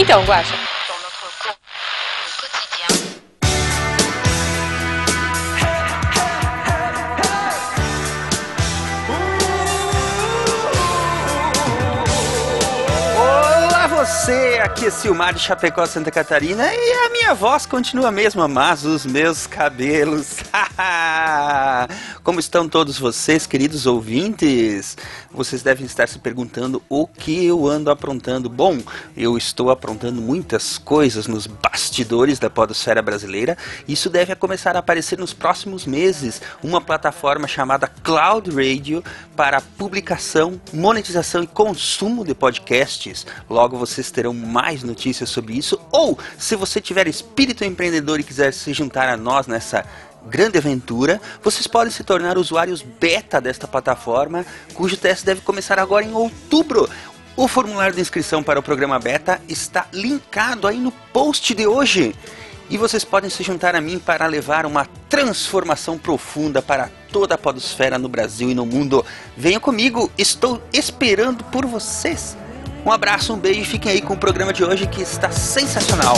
[0.00, 0.79] Então, Guaxa.
[14.30, 18.46] Você, aqui é Silmar de Chapecó, Santa Catarina e a minha voz continua a mesma,
[18.46, 20.36] mas os meus cabelos.
[22.22, 24.96] Como estão todos vocês, queridos ouvintes?
[25.32, 28.48] Vocês devem estar se perguntando o que eu ando aprontando.
[28.48, 28.78] Bom,
[29.16, 33.58] eu estou aprontando muitas coisas nos bastidores da podosfera brasileira.
[33.88, 36.40] Isso deve começar a aparecer nos próximos meses.
[36.62, 39.02] Uma plataforma chamada Cloud Radio
[39.34, 43.26] para publicação, monetização e consumo de podcasts.
[43.48, 45.80] Logo vocês terão mais notícias sobre isso.
[45.90, 49.84] Ou, se você tiver espírito empreendedor e quiser se juntar a nós nessa
[50.26, 56.04] grande aventura, vocês podem se tornar usuários beta desta plataforma, cujo teste deve começar agora
[56.04, 56.88] em outubro.
[57.36, 62.14] O formulário de inscrição para o programa beta está linkado aí no post de hoje.
[62.68, 67.38] E vocês podem se juntar a mim para levar uma transformação profunda para toda a
[67.38, 69.04] podosfera no Brasil e no mundo.
[69.36, 72.36] Venham comigo, estou esperando por vocês.
[72.84, 76.16] Um abraço, um beijo e fiquem aí com o programa de hoje que está sensacional.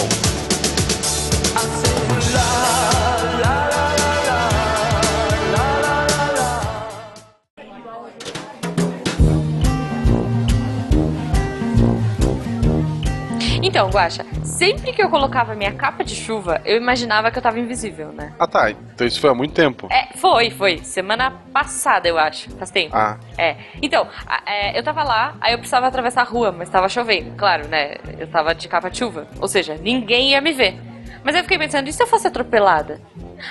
[13.73, 17.59] Então, Guaxa, sempre que eu colocava minha capa de chuva, eu imaginava que eu tava
[17.59, 18.35] invisível, né?
[18.39, 19.89] Ah tá, então isso foi há muito tempo.
[19.91, 20.77] É, foi, foi.
[20.85, 22.51] Semana passada, eu acho.
[22.51, 22.95] Faz tempo.
[22.95, 23.57] Ah, É.
[23.81, 24.07] Então,
[24.45, 27.95] é, eu tava lá, aí eu precisava atravessar a rua, mas tava chovendo, claro, né?
[28.19, 29.27] Eu tava de capa de chuva.
[29.41, 30.79] Ou seja, ninguém ia me ver.
[31.25, 33.01] Mas eu fiquei pensando, e se eu fosse atropelada?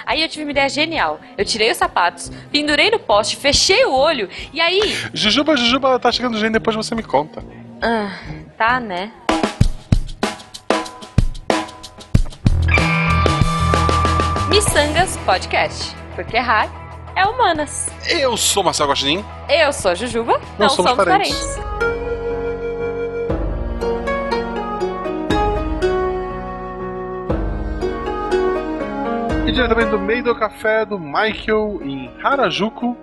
[0.05, 1.19] Aí eu tive uma ideia genial.
[1.35, 4.81] Eu tirei os sapatos, pendurei no poste, fechei o olho, e aí.
[5.15, 7.43] Jujuba, Jujuba, tá chegando gente, depois você me conta.
[7.81, 8.11] Ah,
[8.55, 9.11] tá, né?
[14.51, 15.95] Missangas Podcast.
[16.13, 16.69] Porque errar
[17.15, 17.87] é humanas.
[18.09, 19.23] Eu sou Marcelo Gostin.
[19.49, 21.33] Eu sou a Jujuba, não, Nós somos parentes.
[21.55, 21.71] parentes.
[29.47, 32.95] E diretamente do meio do café do Michael em Harajuku,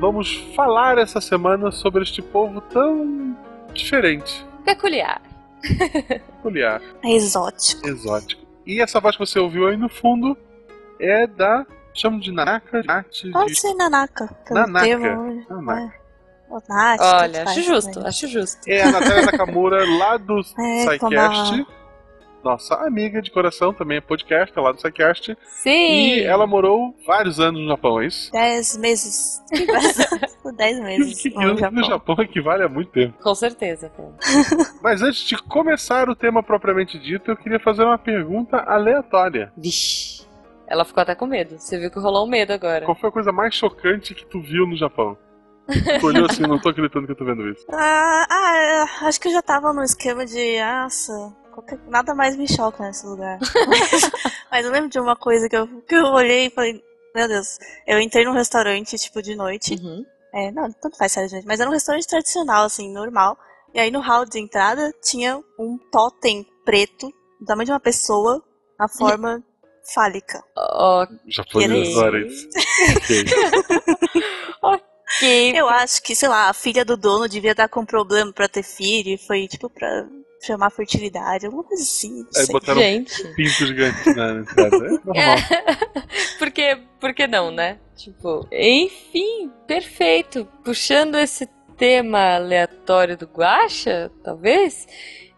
[0.00, 3.36] vamos falar essa semana sobre este povo tão
[3.72, 5.20] diferente, Peculiar.
[6.42, 7.86] peculiar, É exótico.
[7.88, 8.42] exótico.
[8.66, 10.36] E essa voz que você ouviu aí no fundo
[11.00, 11.66] é da.
[11.94, 14.28] chamo de Nanaka, Nath, Pode de ser Nanaka.
[14.50, 14.84] Nanaka.
[14.86, 15.44] termo.
[15.48, 15.94] Nanaka.
[15.94, 16.06] É.
[16.68, 18.08] Nath, Olha, tanto faz acho justo, também.
[18.08, 18.58] acho justo.
[18.68, 21.66] É a Natália Nakamura lá do É, SciCast.
[22.44, 25.36] Nossa amiga de coração, também é podcast lá do SciCast.
[25.48, 25.70] Sim.
[25.70, 28.30] E ela morou vários anos no Japão, é isso?
[28.30, 29.42] Dez meses.
[30.56, 31.78] Dez meses Que no anos Japão.
[31.80, 33.20] no Japão equivale a muito tempo.
[33.20, 33.90] Com certeza.
[33.90, 34.12] cara.
[34.80, 39.52] Mas antes de começar o tema propriamente dito, eu queria fazer uma pergunta aleatória.
[39.56, 40.15] Vixe.
[40.66, 41.58] Ela ficou até com medo.
[41.58, 42.84] Você viu que rolou um medo agora.
[42.84, 45.16] Qual foi a coisa mais chocante que tu viu no Japão?
[46.00, 47.64] Tu olhou assim, não tô acreditando que eu tô vendo isso.
[47.72, 51.12] Ah, ah, acho que eu já tava no esquema de, nossa,
[51.52, 53.38] qualquer- nada mais me choca nesse lugar.
[53.68, 54.10] mas,
[54.50, 56.80] mas eu lembro de uma coisa que eu, que eu olhei e falei,
[57.14, 59.74] meu Deus, eu entrei num restaurante, tipo, de noite.
[59.74, 60.04] Uhum.
[60.34, 63.36] É, não, tanto faz sério, gente, mas era um restaurante tradicional, assim, normal.
[63.74, 67.08] E aí no hall de entrada tinha um totem preto,
[67.40, 68.42] do tamanho de uma pessoa,
[68.78, 69.42] na forma
[69.94, 70.42] fálica.
[70.56, 71.16] Ok.
[71.28, 72.48] Japonês isso.
[74.62, 75.52] Ok.
[75.54, 78.64] Eu acho que, sei lá, a filha do dono devia estar com problema pra ter
[78.64, 80.04] filho, e foi, tipo, pra
[80.42, 82.52] chamar fertilidade, alguma coisa assim, Aí sei.
[82.52, 83.26] botaram Gente.
[83.26, 84.76] um pinto gigante na entrada.
[84.76, 85.14] É normal.
[86.38, 87.78] por, que, por que não, né?
[87.96, 90.46] Tipo, enfim, perfeito.
[90.64, 94.86] Puxando esse tema aleatório do Guacha, talvez,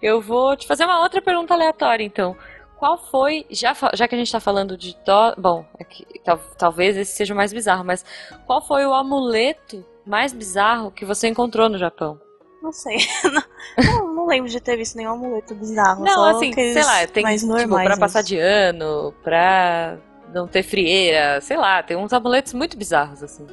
[0.02, 2.36] eu vou te fazer uma outra pergunta aleatória, então.
[2.78, 4.96] Qual foi, já, já que a gente tá falando de.
[5.36, 8.04] Bom, é que tal- talvez esse seja o mais bizarro, mas
[8.46, 12.20] qual foi o amuleto mais bizarro que você encontrou no Japão?
[12.62, 12.96] Não sei.
[13.76, 16.04] Não, não, lembro de ter visto nenhum amuleto bizarro.
[16.04, 17.86] Não, só assim, sei lá, tem mais tipo, normais.
[17.86, 19.96] pra passar de ano, pra
[20.34, 23.46] não ter frieira, sei lá, tem uns amuletos muito bizarros, assim.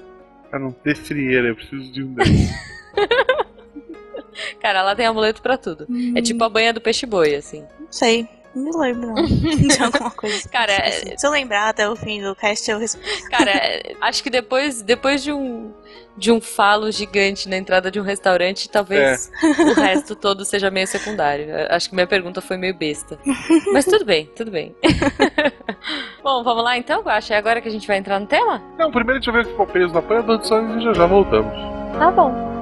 [0.50, 2.50] Pra não ter frieira, eu preciso de um desses.
[4.60, 5.88] Cara, lá tem amuleto pra tudo.
[6.16, 7.62] É tipo a banha do peixe-boi, assim.
[7.62, 8.28] Hum, Não sei.
[8.56, 9.16] Não me lembro, não.
[9.25, 10.48] de alguma coisa.
[10.50, 11.18] Cara, é- assim.
[11.18, 13.06] Se eu lembrar até o fim do cast, eu respondo.
[13.30, 15.74] Cara, é, acho que depois, depois de um
[16.18, 20.88] de um falo gigante na entrada de um restaurante, talvez o resto todo seja meio
[20.88, 21.48] secundário.
[21.69, 23.19] Acho que minha pergunta foi meio besta.
[23.74, 24.74] Mas tudo bem, tudo bem.
[26.24, 27.34] Bom, vamos lá então, Guaxa?
[27.34, 28.62] É agora que a gente vai entrar no tema?
[28.78, 31.06] Não, primeiro a gente vai ver o que ficou preso na sonhos e já já
[31.06, 31.54] voltamos.
[32.00, 32.55] Tá bom.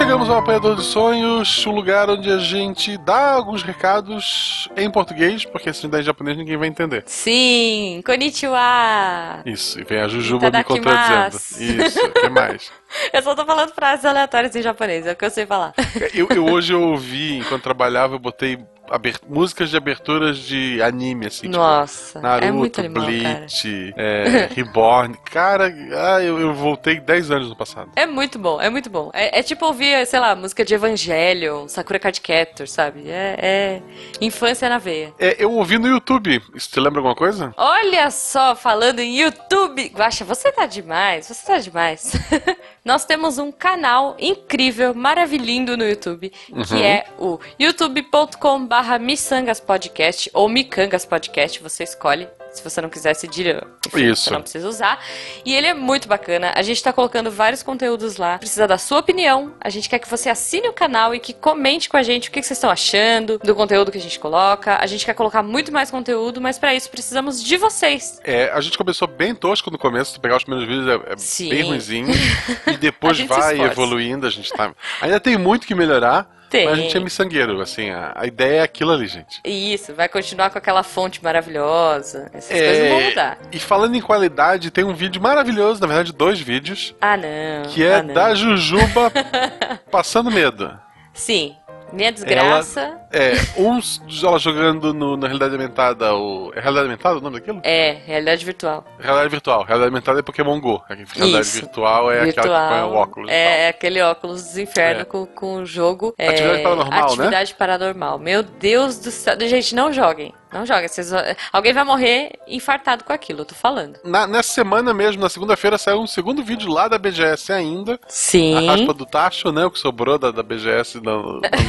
[0.00, 5.44] Chegamos ao Apanhador de Sonhos, o lugar onde a gente dá alguns recados em português,
[5.44, 7.02] porque se der em japonês ninguém vai entender.
[7.04, 9.42] Sim, konnichiwa!
[9.44, 11.84] Isso, e vem a Jujuba me contradizendo.
[11.84, 12.72] Isso, o que mais?
[13.12, 15.72] Eu só tô falando frases aleatórias em japonês, é o que eu sei falar.
[16.12, 18.58] Eu, eu hoje eu ouvi, enquanto trabalhava, eu botei
[18.90, 23.12] aber- músicas de aberturas de anime, assim, Nossa, tipo, Naruto, é muito animal, cara.
[23.12, 25.16] Bleach, é, Reborn.
[25.30, 27.90] Cara, ah, eu, eu voltei 10 anos no passado.
[27.96, 29.10] É muito bom, é muito bom.
[29.14, 33.08] É, é tipo ouvir, sei lá, música de Evangelion, Sakura Card Captor, sabe?
[33.08, 33.82] É, é
[34.20, 35.12] infância na veia.
[35.18, 36.42] É, eu ouvi no YouTube.
[36.54, 37.54] Isso te lembra alguma coisa?
[37.56, 39.92] Olha só, falando em YouTube.
[39.94, 42.12] Guaxa, você tá demais, você tá demais.
[42.84, 46.82] Nós temos um canal incrível, maravilhindo no YouTube, que Uhum.
[46.82, 52.26] é o youtube.com barra missangaspodcast ou micangas podcast, você escolhe.
[52.52, 54.24] Se você não quiser seguir, enfim, Isso.
[54.24, 55.02] você não precisa usar.
[55.44, 56.52] E ele é muito bacana.
[56.54, 58.38] A gente tá colocando vários conteúdos lá.
[58.38, 59.54] Precisa da sua opinião.
[59.60, 62.32] A gente quer que você assine o canal e que comente com a gente o
[62.32, 64.76] que que vocês estão achando do conteúdo que a gente coloca.
[64.80, 68.20] A gente quer colocar muito mais conteúdo, mas pra isso precisamos de vocês.
[68.24, 71.16] É, a gente começou bem tosco no começo, tu pegar os primeiros vídeos é, é
[71.16, 71.50] Sim.
[71.50, 72.08] bem ruimzinho.
[72.66, 74.74] e depois vai evoluindo, a gente tá.
[75.00, 76.64] Ainda tem muito que melhorar, Tem.
[76.66, 79.40] mas a gente é miçangueiro, assim, a, a ideia é aquilo ali, gente.
[79.44, 82.28] Isso, vai continuar com aquela fonte maravilhosa.
[82.34, 83.38] Essas É, coisas não vão mudar.
[83.52, 87.70] E falando em qualidade, tem um vídeo maravilhoso, na verdade, dois vídeos, Ah, não.
[87.70, 88.12] que é ah, não.
[88.14, 89.12] da Jujuba
[89.90, 90.76] passando medo.
[91.12, 91.56] Sim.
[91.92, 92.98] Minha desgraça.
[93.12, 96.52] É, uns ela jogando no- na realidade aumentada, o.
[96.54, 97.60] É realidade aumentada o nome daquilo?
[97.64, 98.84] É, realidade virtual.
[98.98, 99.64] Realidade virtual.
[99.64, 100.80] Realidade aumentada é Pokémon GO.
[100.88, 101.60] A realidade Isso.
[101.60, 103.30] virtual é aquela que põe o óculos.
[103.30, 105.04] É, é aquele óculos dos infernos É.
[105.04, 106.14] com, com o jogo.
[106.16, 107.04] é, Atividade paranormal, né?
[107.06, 108.18] Atividade paranormal.
[108.18, 109.34] Meu Deus do céu.
[109.40, 110.32] Gente, não joguem.
[110.52, 110.88] Não joguem.
[110.88, 111.12] Vocês
[111.52, 113.98] Alguém vai morrer infartado com aquilo, eu tô falando.
[114.04, 117.98] Na- nessa semana mesmo, na segunda-feira, saiu um segundo vídeo lá da BGS ainda.
[118.08, 118.56] Sim.
[118.68, 119.64] A raspa do tacho, né?
[119.64, 121.12] O que sobrou da, da BGS na,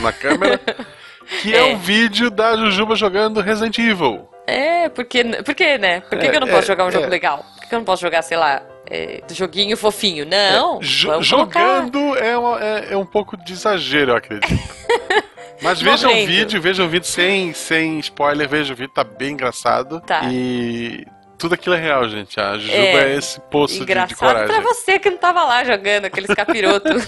[0.01, 0.59] na câmera.
[1.43, 1.59] Que é.
[1.59, 1.63] É.
[1.75, 4.27] um vídeo da Jujuba jogando Resident Evil.
[4.47, 6.01] É, porque, porque né?
[6.01, 7.09] Por que, É, que eu não posso é, jogar um jogo é.
[7.09, 7.45] legal?
[7.59, 10.25] Por que, eu não posso jogar, sei lá, é, joguinho fofinho?
[10.25, 14.49] Não, É, jo- jogando é, uma- é- é um pouco de exagero, eu acredito.
[15.61, 19.31] Mas veja o vídeo, veja o vídeo sem, sem spoiler, veja o vídeo, tá bem
[19.33, 20.01] engraçado.
[20.01, 20.21] Tá.
[20.31, 21.05] E
[21.37, 22.39] tudo aquilo é real, gente.
[22.39, 23.13] A Jujuba É.
[23.13, 24.47] é, esse poço de, de Engraçado coragem.
[24.47, 27.03] pra você que não tava lá jogando aqueles capirotos.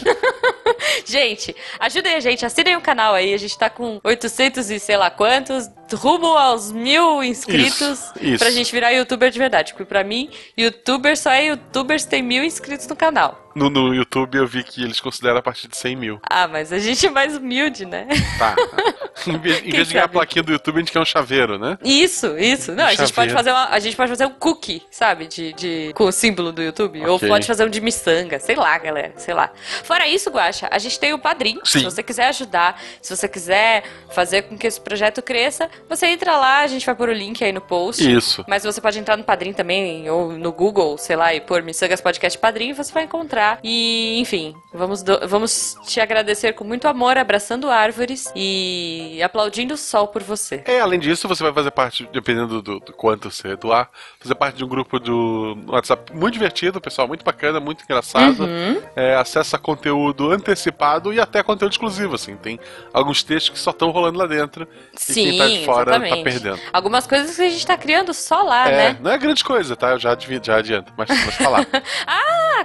[1.06, 3.34] gente, ajudem a gente, assinem o canal aí.
[3.34, 8.40] A gente tá com 800 e sei lá quantos, rumo aos mil inscritos Isso, isso.
[8.40, 9.74] pra gente virar youtuber de verdade.
[9.74, 13.40] Porque pra mim, youtuber só é youtuber se tem mil inscritos no canal.
[13.56, 16.20] No, no YouTube eu vi que eles consideram a partir de 100 mil.
[16.30, 18.08] Ah, mas a gente é mais humilde, né?
[18.40, 18.56] Tá.
[19.28, 21.58] em vez, em vez de ganhar a plaquinha do YouTube, a gente quer um chaveiro,
[21.60, 21.78] né?
[21.84, 22.72] Isso, isso.
[22.74, 23.16] Não, a gente Chaveiro.
[23.16, 26.52] pode fazer uma, a gente pode fazer um cookie, sabe, de, de com o símbolo
[26.52, 27.28] do YouTube, ou Ok.
[27.30, 29.52] pode fazer um de miçanga, sei lá, galera, sei lá.
[29.84, 31.60] Fora isso, Guaxa, a gente tem o Padrim.
[31.64, 31.80] Sim.
[31.80, 36.36] Se você quiser ajudar, se você quiser fazer com que esse projeto cresça, você entra
[36.38, 38.04] lá, a gente vai pôr o link aí no post.
[38.10, 38.44] Isso.
[38.48, 42.02] Mas você pode entrar no Padrim também, ou no Google, sei lá, e pôr Missangas
[42.02, 43.43] Podcast Padrim, e você vai encontrar.
[43.64, 49.78] E, enfim, vamos, do- vamos te agradecer com muito amor, abraçando árvores e aplaudindo o
[49.78, 50.64] sol por você.
[50.66, 53.90] É, além disso, você vai fazer parte, dependendo do, do quanto você doar,
[54.20, 58.44] fazer parte de um grupo do WhatsApp muito divertido, pessoal, muito bacana, muito engraçado.
[58.44, 58.82] Uhum.
[58.96, 62.36] É, acessa conteúdo antecipado e até conteúdo exclusivo, assim.
[62.36, 62.60] Tem
[62.94, 64.68] alguns textos que só estão rolando lá dentro.
[65.10, 66.18] e quem tá de Sim, fora exatamente.
[66.18, 66.60] tá perdendo.
[66.72, 68.98] Algumas coisas que a gente tá criando só lá, é, né?
[69.02, 69.92] não é grande coisa, tá?
[69.92, 71.66] Eu já, já adianto, mas mas falar.
[72.06, 72.64] Ah,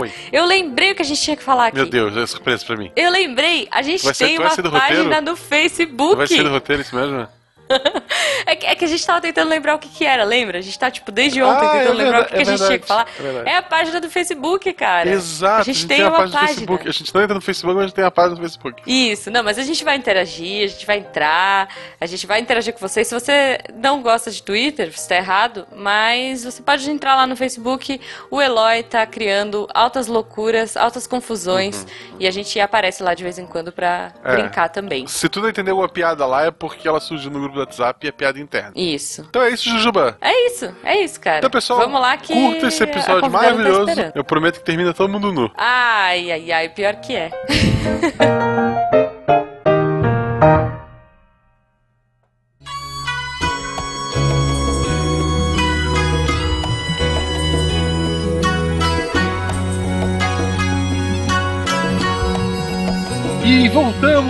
[0.00, 0.12] Oi.
[0.32, 1.76] Eu lembrei o que a gente tinha que falar aqui.
[1.76, 2.90] Meu Deus, é surpresa pra mim.
[2.96, 5.22] Eu lembrei, a gente Vai tem uma página roteiro?
[5.22, 6.16] no Facebook.
[6.16, 7.28] Vai ser do roteiro isso mesmo?
[8.46, 10.58] É que, é que a gente tava tentando lembrar o que que era, lembra?
[10.58, 12.40] A gente tá, tipo, desde ontem Ah, tentando é lembrar o verdade, que, que a
[12.40, 13.46] é gente tinha verdade, que falar.
[13.46, 13.50] é.
[13.52, 15.08] É a página do Facebook, cara.
[15.08, 16.48] Exato, A gente tem uma a página do página.
[16.56, 16.88] Facebook.
[16.88, 18.82] A gente não entra no Facebook, mas a gente tem a página do Facebook.
[18.86, 21.68] Isso, não, mas a gente vai interagir, a gente vai entrar,
[22.00, 23.06] a gente vai interagir com vocês.
[23.06, 27.36] Se você não gosta de Twitter, você tá errado, mas você pode entrar lá no
[27.36, 28.00] Facebook.
[28.30, 31.86] O Eloy tá criando altas loucuras, altas confusões,
[32.18, 34.30] e a gente aparece lá de vez em quando pra Uhum.
[34.32, 34.36] É.
[34.36, 35.06] brincar também.
[35.06, 38.06] Se tu não entendeu uma piada lá, é porque ela surgiu no grupo do WhatsApp
[38.06, 38.72] e é piada interna.
[38.74, 39.26] Isso.
[39.28, 40.16] Então é isso, Jujuba.
[40.20, 41.38] É isso, é isso, cara.
[41.38, 43.88] Então, pessoal, Vamos lá que curta esse a episódio tá maravilhoso.
[43.90, 44.12] esperando.
[44.16, 45.50] Eu prometo que termina todo mundo nu.
[45.56, 47.30] Ai, ai, ai, pior que é.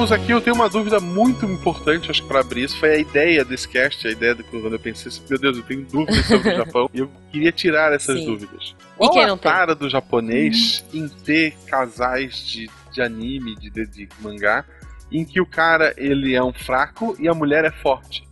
[0.01, 2.99] voltamos aqui, eu tenho uma dúvida muito importante, acho que pra abrir isso, foi a
[2.99, 5.85] ideia desse cast, a ideia do que quando eu pensei assim, meu Deus, eu tenho
[5.85, 8.25] dúvidas sobre o Japão, e eu queria tirar essas Sim.
[8.25, 8.75] dúvidas.
[8.95, 9.53] E Qual quem a não tem?
[9.53, 14.65] cara do japonês em ter casais de de anime, de, de, de mangá,
[15.13, 18.27] em que o cara ele é um fraco e a mulher é forte.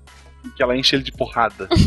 [0.44, 1.68] E que ela enche ele de porrada.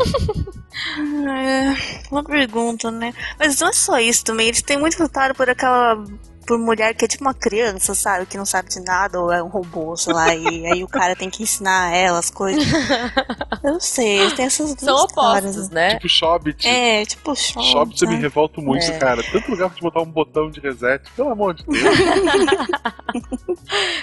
[0.73, 1.75] É,
[2.09, 3.13] uma pergunta, né?
[3.37, 4.47] Mas não é só isso também.
[4.47, 6.01] Eles têm muito lutado por aquela.
[6.45, 8.25] Por mulher que é tipo uma criança, sabe?
[8.25, 11.15] Que não sabe de nada, ou é um robô, sei lá, e aí o cara
[11.15, 12.63] tem que ensinar ela as coisas.
[13.63, 15.95] Eu não sei, tem essas duas São caras, opostos, né?
[15.95, 16.67] Tipo Shobit.
[16.67, 17.63] É, tipo Shop.
[17.65, 18.97] Shobit eu me revolto muito, É.
[18.97, 19.21] cara.
[19.31, 21.03] Tanto lugar pra te botar um botão de reset.
[21.15, 21.83] Pelo amor de Deus.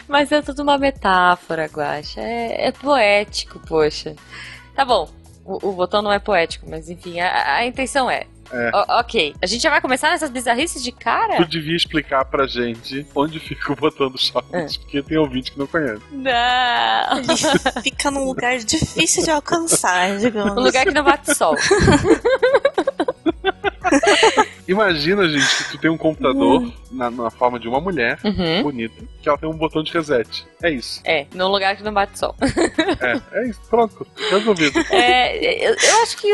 [0.06, 2.20] Mas é tudo uma metáfora, Guaxa.
[2.20, 4.14] É, é poético, poxa.
[4.74, 5.08] Tá bom,
[5.44, 8.26] o, o botão não é poético, mas enfim, a, a intenção é.
[8.52, 8.70] É.
[8.74, 11.44] O- ok, a gente já vai começar nessas bizarrices de Tu cara?
[11.44, 14.66] devia explicar pra gente onde fica o botão do Shobit, É.
[14.80, 16.00] porque tem ouvinte que não conhece.
[16.10, 17.18] Não!
[17.18, 20.52] Ele fica num lugar difícil de alcançar, digamos.
[20.56, 21.54] Um lugar que não bate sol.
[24.66, 28.62] Imagina, gente, que tu tem um computador na, na forma de uma mulher, Uhum.
[28.64, 30.46] bonita, que ela tem um botão de reset.
[30.62, 31.00] É isso.
[31.04, 32.34] É, num lugar que não bate sol.
[33.00, 33.60] É, é isso.
[33.70, 34.06] Pronto.
[34.30, 34.78] Resolvido.
[34.90, 36.28] É, eu, eu acho que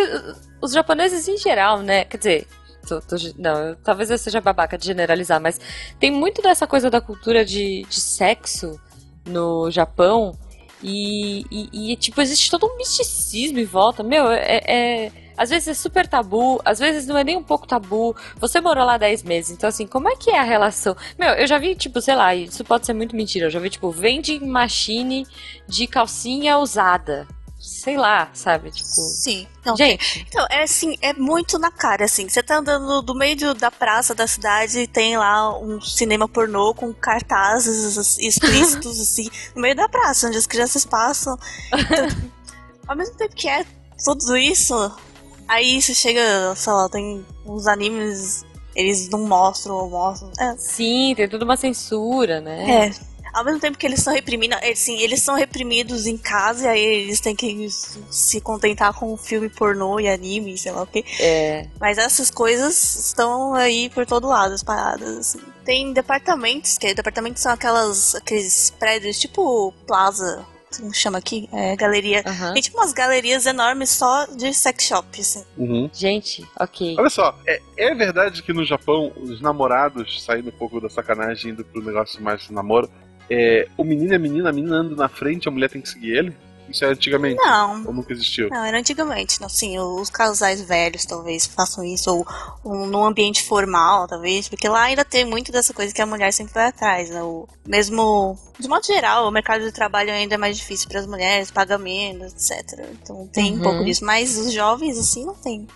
[0.65, 2.05] os japoneses em geral, né?
[2.05, 2.47] Quer dizer,
[2.89, 5.61] tô- tô não, talvez eu seja babaca de generalizar, mas
[6.01, 8.79] tem muito dessa coisa da cultura de, de sexo
[9.27, 10.37] no Japão.
[10.83, 14.03] E, e- e, tipo, existe todo um misticismo em volta.
[14.03, 17.67] Meu, é, é- Às vezes é super tabu, às vezes não é nem um pouco
[17.67, 18.15] tabu.
[18.39, 20.95] Você morou lá 10 meses, então assim, como é que é a relação?
[21.19, 23.47] Meu, eu já vi, tipo, sei lá, isso pode ser muito mentira.
[23.47, 25.27] Eu já vi, tipo, vending machine
[25.67, 27.27] de calcinha usada.
[27.85, 28.71] Sei lá, sabe?
[28.71, 28.89] Tipo.
[28.89, 29.47] Sim.
[29.63, 32.27] Não, Gente, Então, é assim, é muito na cara, assim.
[32.27, 36.73] Você tá andando do meio da praça da cidade e tem lá um cinema pornô
[36.73, 41.39] com cartazes explícitos, assim, no meio da praça, onde as crianças passam.
[41.75, 42.09] Então,
[42.89, 43.67] ao mesmo tempo que é
[44.03, 44.75] tudo isso,
[45.47, 50.33] aí você chega, sei lá, tem uns animes, eles não mostram ou mostram.
[50.39, 52.87] É, sim, tem toda uma censura, né?
[52.87, 53.14] é.
[53.35, 56.69] Ao mesmo tempo que eles são reprimidos, eles, sim, eles são reprimidos em casa e
[56.69, 61.05] aí eles têm que se contentar com filme pornô e anime, sei lá o quê.
[61.21, 61.67] É.
[61.81, 65.19] Mas essas coisas estão aí por todo lado, espalhadas.
[65.19, 65.41] Assim.
[65.65, 71.49] Tem departamentos, que departamentos são aquelas, aqueles prédios tipo Plaza, como chama aqui?
[71.53, 72.23] É, galeria.
[72.27, 72.53] aham.
[72.53, 75.45] Tem tipo umas galerias enormes só de sex shop, assim.
[75.57, 75.91] Uhum.
[75.93, 76.97] Gente, ok.
[76.99, 81.53] Olha só, é, é verdade que no Japão os namorados, saindo um pouco da sacanagem,
[81.53, 82.91] indo pro negócio mais namoro,
[83.31, 85.89] é, o menino e a menina, a menina anda na frente, a mulher tem que
[85.89, 86.37] seguir ele?
[86.67, 87.37] Isso é antigamente?
[87.37, 87.85] Não.
[87.85, 88.49] Ou nunca existiu?
[88.49, 92.27] Não, era antigamente, não, assim, os casais velhos talvez façam isso, ou,
[92.65, 96.33] ou num ambiente formal, talvez, porque lá ainda tem muito dessa coisa que a mulher
[96.33, 97.23] sempre vai atrás, né?
[97.23, 101.07] O, mesmo, de modo geral, o mercado de trabalho ainda é mais difícil para as
[101.07, 102.81] mulheres, paga menos, etc.
[103.03, 103.59] Então tem Uhum.
[103.59, 105.69] um pouco disso, mas os jovens, assim, não tem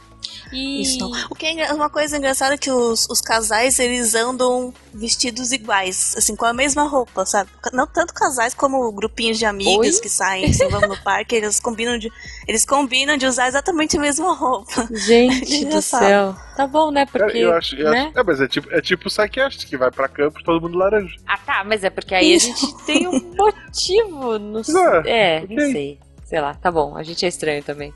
[0.52, 0.82] E...
[0.82, 1.10] isso não.
[1.30, 6.14] O que é uma coisa engraçada é que os, os casais, eles andam vestidos iguais,
[6.16, 7.50] assim, com a mesma roupa, sabe?
[7.72, 10.00] Não tanto casais como grupinhos de amigas Oi?
[10.02, 12.10] que saem, assim, vão no parque, eles combinam de,
[12.46, 14.88] eles combinam de usar exatamente a mesma roupa.
[14.90, 16.04] Gente do Engraçado.
[16.04, 16.36] céu.
[16.56, 17.06] Tá bom, né?
[17.06, 17.38] Porque.
[17.38, 18.06] eu acho, eu né?
[18.08, 20.76] acho- é, mas é tipo, é tipo o Psycast, que vai pra campo todo mundo
[20.76, 21.14] laranja.
[21.26, 24.38] Ah, tá, mas é porque aí a gente tem um motivo.
[24.38, 24.60] No...
[25.04, 25.56] É, É, ok.
[25.56, 26.00] não sei.
[26.28, 27.90] Sei lá, tá bom, a gente é estranho também.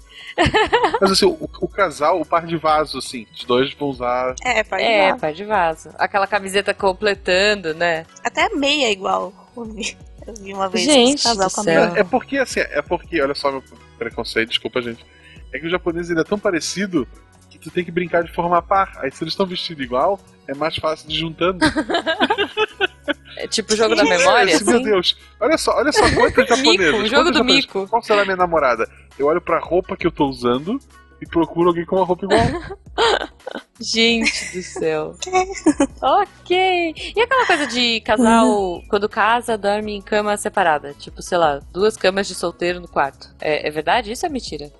[1.02, 4.34] Mas assim, o, o casal, o par de vaso, assim, os dois vão usar.
[4.42, 5.18] É, pode É, usar.
[5.18, 5.90] pai de vaso.
[5.98, 8.06] Aquela camiseta completando, né?
[8.24, 9.34] Até meia é igual.
[9.54, 9.94] Eu vi,
[10.26, 11.92] eu vi uma vez Gente um casal com a meia.
[11.94, 13.62] É porque, assim, é porque, olha só meu
[13.98, 15.04] preconceito, desculpa, gente.
[15.52, 17.06] É que o japonês ele é tão parecido
[17.50, 18.92] que tu tem que brincar de formar par.
[18.96, 21.58] Aí se eles estão vestidos igual, é mais fácil de ir juntando.
[23.36, 24.84] É tipo o jogo da memória, Esse, Meu assim.
[24.84, 26.92] Deus, olha só, olha só quantos japoneses.
[26.92, 27.88] Mico, o jogo do japoneses- mico.
[27.88, 28.88] Qual será a minha namorada?
[29.18, 30.78] Eu olho pra roupa que eu tô usando
[31.20, 32.40] e procuro alguém com uma roupa igual.
[33.80, 35.16] Gente do céu.
[36.00, 36.94] ok.
[37.16, 40.94] E aquela coisa de casal, quando casa, dorme em cama separada?
[40.94, 43.28] Tipo, sei lá, duas camas de solteiro no quarto.
[43.40, 44.70] É, é verdade isso ou é mentira?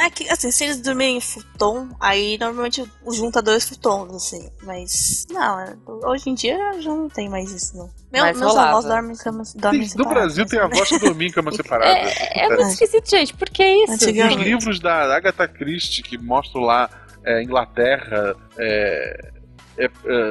[0.00, 4.50] É que, assim, se eles dormirem em futon, aí normalmente junta dois futons, assim.
[4.62, 7.88] Mas, não, é- hoje em dia já não tem mais isso, não.
[8.12, 8.68] Meu, meus rolava.
[8.70, 11.52] avós dormem em camas dormem no separadas, Brasil tem a voz que dormir em cama
[11.52, 11.90] separada.
[11.90, 13.34] É, é muito esquisito, gente.
[13.34, 14.10] Por que isso?
[14.10, 16.88] E os livros da Agatha Christie que mostram lá
[17.24, 19.30] é, Inglaterra é,
[19.78, 19.90] é, é,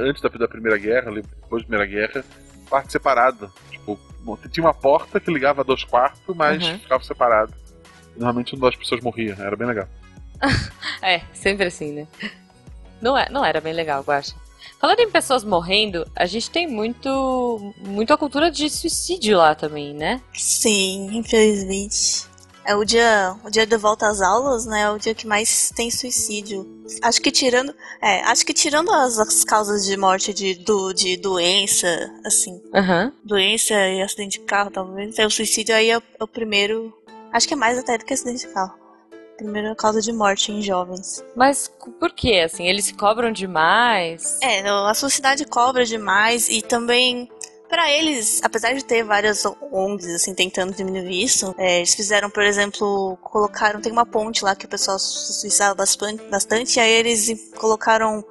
[0.10, 2.24] antes da, da Primeira Guerra, depois da Primeira Guerra,
[2.70, 3.50] parte separada.
[3.72, 4.00] Tipo,
[4.52, 6.80] tinha uma porta que ligava a dois quartos, mas Uhum.
[6.80, 7.54] ficava separado.
[8.16, 9.88] Normalmente uma das pessoas morria, era bem legal.
[11.02, 12.08] É, sempre assim, né?
[13.00, 14.36] Não, é, não era bem legal, eu acho.
[14.80, 19.94] Falando em pessoas morrendo, a gente tem muito, muito a cultura de suicídio lá também,
[19.94, 20.20] né?
[20.34, 22.26] Sim, infelizmente.
[22.68, 24.82] É o dia, o dia de volta às aulas, né?
[24.82, 26.68] É o dia que mais tem suicídio.
[27.02, 31.16] Acho que tirando, é, acho que tirando as, as causas de morte de, do, de
[31.18, 31.88] doença,
[32.26, 33.12] assim, Aham.
[33.24, 36.94] doença e acidente de carro, talvez, é o suicídio aí é, o- é o primeiro,
[37.32, 38.74] acho que é mais até do que acidente de carro.
[39.38, 41.24] Primeira causa de morte em jovens.
[41.36, 42.66] Mas por que, assim?
[42.68, 44.40] Eles se cobram demais?
[44.42, 47.30] É, a sociedade cobra demais e também
[47.70, 52.44] Pra eles, apesar de ter várias ONGs assim tentando diminuir isso, é, eles fizeram, por
[52.44, 56.92] exemplo, colocaram tem uma ponte lá que o pessoal se suicidava bastante, bastante, e aí
[56.92, 58.24] eles colocaram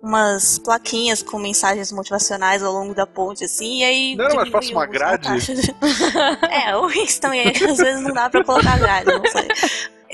[0.00, 4.16] umas plaquinhas com mensagens motivacionais ao longo da ponte, assim, e aí.
[4.16, 5.28] Não diminuiu fácil uma grade?
[6.52, 9.48] é, ou isso também, às vezes não dá pra colocar grade, não sei.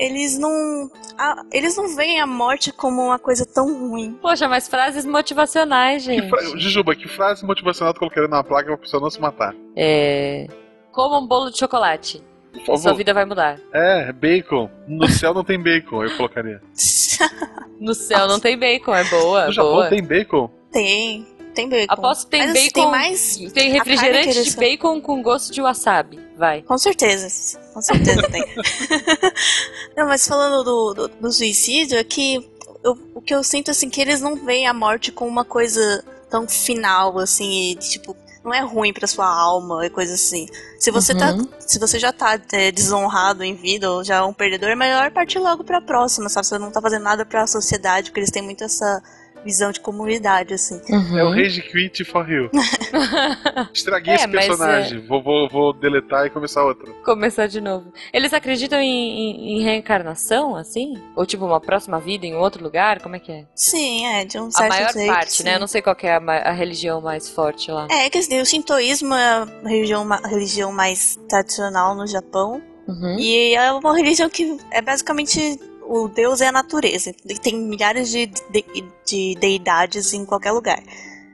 [0.03, 0.89] Eles não.
[1.17, 4.17] a- eles não veem a morte como uma coisa tão ruim.
[4.21, 6.29] Poxa, mas frases motivacionais, Que gente.
[6.29, 6.41] fra...
[6.57, 9.53] Jujuba, que frase motivacional tu colocaria na placa pra pessoa não se matar?
[9.75, 10.47] É.
[10.91, 12.23] Coma um bolo de chocolate.
[12.51, 12.77] Por favor.
[12.81, 13.59] Sua vida vai mudar.
[13.71, 14.69] É, bacon.
[14.87, 16.61] No céu não tem bacon, eu colocaria.
[17.79, 19.89] No céu não tem bacon, é boa, No Japão boa.
[19.89, 20.49] tem bacon?
[20.71, 21.93] tem, tem bacon.
[21.93, 22.81] Aposto que tem Mas, assim, bacon.
[22.81, 23.37] tem mais.
[23.53, 26.19] Tem a refrigerante de bacon com gosto de wasabi.
[26.37, 26.61] Vai.
[26.63, 28.43] Com certeza, com certeza tem.
[29.95, 32.49] não, mas falando do, do, do suicídio, é que
[32.83, 36.03] eu- o que eu sinto assim que eles não veem a morte como uma coisa
[36.29, 40.47] tão final, assim, e, tipo, não é ruim pra sua alma e coisa assim.
[40.79, 41.31] Se você tá.
[41.33, 41.47] Uhum.
[41.59, 45.11] Se você já tá é, desonrado em vida ou já é um perdedor, é melhor
[45.11, 46.47] partir logo pra próxima, sabe?
[46.47, 49.01] Você não tá fazendo nada pra sociedade, porque eles têm muito essa
[49.43, 50.79] visão de comunidade, assim.
[50.89, 51.35] É o Uhum.
[51.35, 52.49] Rage Quit for Rio.
[53.73, 54.99] Estraguei É, esse personagem.
[55.07, 56.93] Vou, vou, vou deletar e começar outro.
[57.03, 57.91] Começar de novo.
[58.13, 60.93] Eles acreditam em, em- em reencarnação, assim?
[61.15, 63.01] Ou tipo, uma próxima vida em outro lugar?
[63.01, 63.45] Como é que é?
[63.55, 65.43] Sim, é, de um A certo maior jeito, parte, sim.
[65.43, 65.55] né?
[65.55, 67.87] Eu não sei qual que é a, a religião mais forte lá.
[67.89, 72.61] É, que assim, o shintoísmo é a religião, a religião mais tradicional no Japão.
[72.87, 73.17] Uhum.
[73.19, 75.59] E é uma religião que é basicamente
[75.91, 77.13] o deus é a natureza.
[77.25, 78.65] E tem milhares de, de,
[79.05, 80.81] de deidades em qualquer lugar.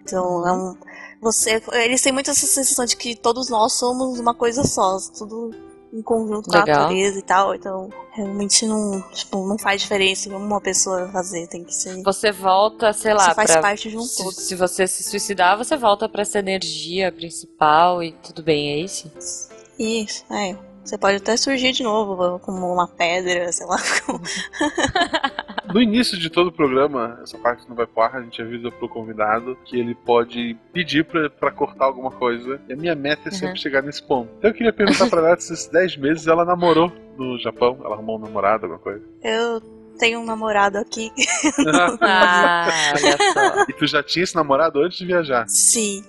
[0.02, 0.76] Então, é um,
[1.22, 5.54] você, eles têm muito essa sensação de que todos nós somos uma coisa só, tudo
[5.94, 6.82] em conjunto com a Legal.
[6.82, 7.54] natureza e tal.
[7.54, 12.02] Então, realmente não, tipo, não faz diferença uma pessoa fazer, tem que ser.
[12.02, 13.62] Você volta, sei lá, Você faz pra...
[13.62, 14.34] parte de um se, todo.
[14.34, 19.12] se você se suicidar, você volta pra essa energia principal e tudo bem, é isso?
[19.78, 20.58] Isso, é.
[20.88, 23.78] Você pode até surgir de novo, como uma pedra, sei lá.
[24.06, 24.22] como-
[25.74, 28.72] No início de todo o programa, essa parte não vai pro ar, a gente avisa
[28.72, 32.62] pro convidado que ele pode pedir pra, pra cortar alguma coisa.
[32.70, 33.56] E a minha meta é sempre Uhum.
[33.58, 34.30] chegar nesse ponto.
[34.38, 37.78] Então eu queria perguntar pra ela se esses 10 meses ela namorou no Japão.
[37.84, 39.04] Ela arrumou um namorado, alguma coisa.
[39.22, 39.60] Eu
[40.00, 41.12] tenho um namorado aqui.
[42.02, 43.66] Ah, olha só.
[43.68, 45.46] e tu já tinha esse namorado antes de viajar?
[45.50, 46.02] Sim.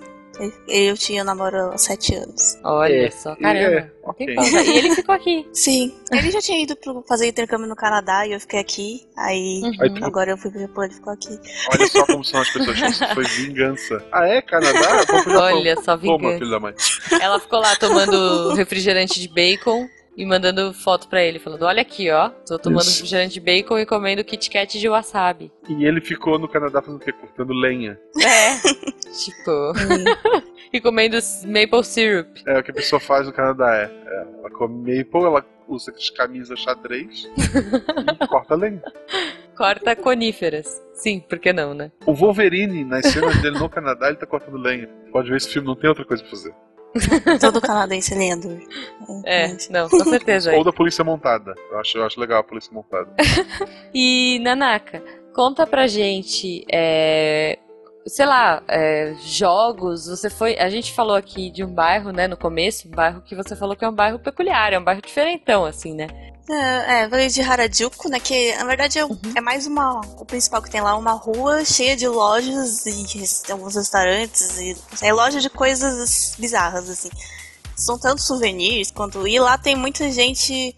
[0.67, 2.57] Eu tinha namoro há sete anos.
[2.63, 3.91] Olha É, só, é, caramba.
[4.03, 4.25] ok.
[4.25, 4.61] Tem pausa.
[4.63, 5.47] E ele ficou aqui.
[5.53, 5.93] Sim.
[6.11, 9.07] Ele já tinha ido pro fazer intercâmbio no Canadá e eu fiquei aqui.
[9.17, 10.05] Aí Uhum.
[10.05, 11.39] agora eu fui pro Japão e ele ficou aqui.
[11.73, 12.77] Olha só como são as pessoas.
[12.79, 14.05] Isso foi vingança.
[14.11, 14.41] Ah, é?
[14.41, 14.79] Canadá?
[15.53, 16.37] Olha só, Toma, vingança.
[16.39, 16.73] filho da mãe.
[17.21, 19.87] Ela ficou lá tomando refrigerante de bacon
[20.19, 22.29] e mandando foto pra ele, falando: Olha aqui, ó.
[22.45, 22.95] Tô tomando Isso.
[22.95, 25.49] refrigerante de bacon e comendo Kit Kat de wasabi.
[25.69, 27.13] E ele ficou no Canadá fazendo o quê?
[27.13, 27.97] Cortando lenha.
[28.21, 28.57] É.
[29.17, 29.71] tipo.
[30.73, 32.43] e comendo maple syrup.
[32.45, 33.73] É o que a pessoa faz no Canadá.
[33.77, 37.29] É, é, ela come maple, ela usa camisas xadrez
[38.21, 38.83] e corta lenha.
[39.55, 40.81] Corta coníferas.
[40.93, 41.93] Sim, por que não, né?
[42.05, 44.89] O Wolverine, nas cenas dele no Canadá, ele tá cortando lenha.
[45.13, 46.53] Pode ver esse filme, não tem outra coisa pra fazer.
[47.39, 48.59] Todo canadense lendo.
[49.25, 50.53] É, não, com certeza.
[50.55, 51.53] Ou da polícia montada.
[51.71, 53.09] Eu acho, eu acho legal a polícia montada.
[53.93, 57.57] E, Nanaka, conta pra gente, é,
[58.05, 60.07] sei lá, é, jogos.
[60.07, 60.57] Você foi.
[60.59, 63.75] A gente falou aqui de um bairro, né, no começo, um bairro que você falou
[63.75, 66.07] que é um bairro peculiar, é um bairro diferentão, assim, né?
[66.51, 68.19] É, é, falei de Harajuku, né?
[68.19, 69.19] Que na verdade é, Uhum.
[69.35, 70.01] é mais uma.
[70.17, 74.57] O principal que tem lá, uma rua cheia de lojas e alguns restaurantes.
[74.57, 77.09] E, é loja de coisas bizarras, assim.
[77.75, 79.27] São tanto souvenirs quanto.
[79.27, 80.75] E lá tem muita gente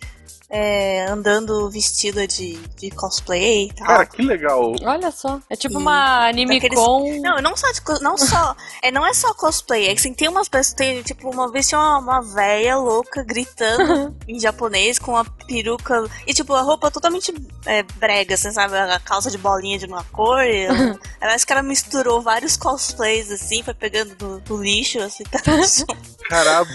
[0.54, 3.88] é, andando vestida de, de cosplay e tal.
[3.88, 4.74] Cara, que legal.
[4.84, 5.40] Olha só.
[5.50, 5.82] É tipo Sim.
[5.82, 7.22] uma anime Daqueles- com.
[7.22, 10.28] Não, não só, de não só, é, não é só cosplay, é que assim, tem
[10.28, 15.12] umas pessoas, tem, tipo, uma vez tinha uma, uma véia louca gritando em japonês com
[15.12, 17.34] uma peruca, e tipo, a roupa totalmente
[17.66, 21.54] é, brega, assim, sabe, a calça de bolinha de uma cor, e ela- parece que
[21.54, 25.24] ela misturou vários cosplays, assim, foi pegando do, do lixo, assim,
[26.28, 26.68] Caralho,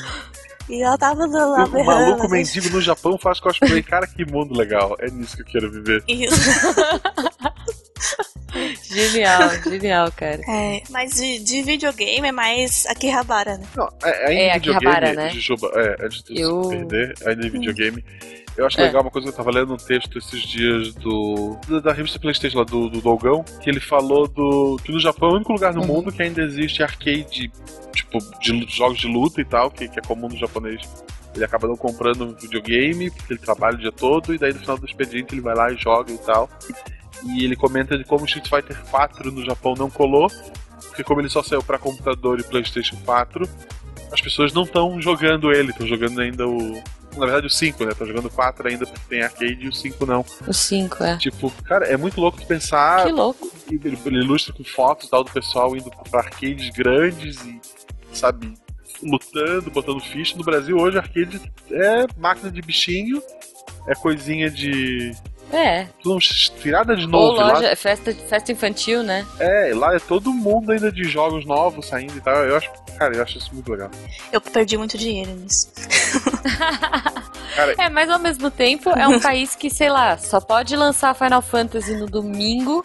[0.68, 3.82] e ela tava lá o maluco assim, mendigo no Japão faz cosplay.
[3.84, 4.96] Cara, que mundo legal.
[5.00, 6.02] É nisso que eu quero viver.
[6.08, 6.36] Isso.
[8.82, 10.40] Genial, genial, cara.
[10.48, 13.66] É, mas de, de videogame é mais Akihabara, né?
[13.76, 15.28] Não, é, ainda É, em Akihabara, né?
[15.28, 18.04] de Juba, é, antes de eu se perder, ainda em videogame.
[18.56, 18.84] Eu acho É.
[18.84, 21.58] legal uma coisa que eu tava lendo um texto esses dias do.
[21.68, 24.76] da- da revista Playstation lá, do, do Dogão, que ele falou do.
[24.82, 25.86] que no Japão é o único lugar no Uhum.
[25.88, 27.50] mundo que ainda existe arcade,
[27.94, 30.80] tipo, de jogos de luta e tal, que, que é comum no japonês.
[31.34, 34.78] Ele acaba não comprando videogame, porque ele trabalha o dia todo, e daí no final
[34.78, 36.48] do expediente ele vai lá e joga e tal.
[37.26, 40.28] E ele comenta de como Street Fighter 4 no Japão não colou,
[40.88, 43.46] porque como ele só saiu pra computador e PlayStation 4,
[44.12, 46.82] as pessoas não estão jogando ele, estão jogando ainda o.
[47.16, 47.92] Na verdade, o 5, né?
[47.92, 50.24] Estão jogando o 4 ainda porque tem arcade e o 5 não.
[50.46, 51.16] O 5, é.
[51.16, 53.06] Tipo, cara, é muito louco de pensar.
[53.06, 53.50] Que louco.
[53.70, 57.58] Ele, ele ilustra com fotos tal do pessoal indo pra arcades grandes e,
[58.12, 58.52] sabe,
[59.02, 60.36] lutando, botando ficha.
[60.36, 61.40] No Brasil, hoje, arcade
[61.70, 63.22] é máquina de bichinho,
[63.86, 65.12] é coisinha de.
[65.52, 65.86] É.
[66.60, 67.36] Tirada de Ou novo.
[67.36, 69.24] Lá, loja, festa, festa infantil, né?
[69.38, 72.34] é, lá é todo mundo ainda de jogos novos saindo e tal.
[72.44, 73.90] Eu acho, cara, eu acho isso muito legal.
[74.32, 75.72] Eu perdi muito dinheiro nisso.
[77.56, 81.14] Cara, É, mas ao mesmo tempo é um país que, sei lá, só pode lançar
[81.14, 82.84] Final Fantasy no domingo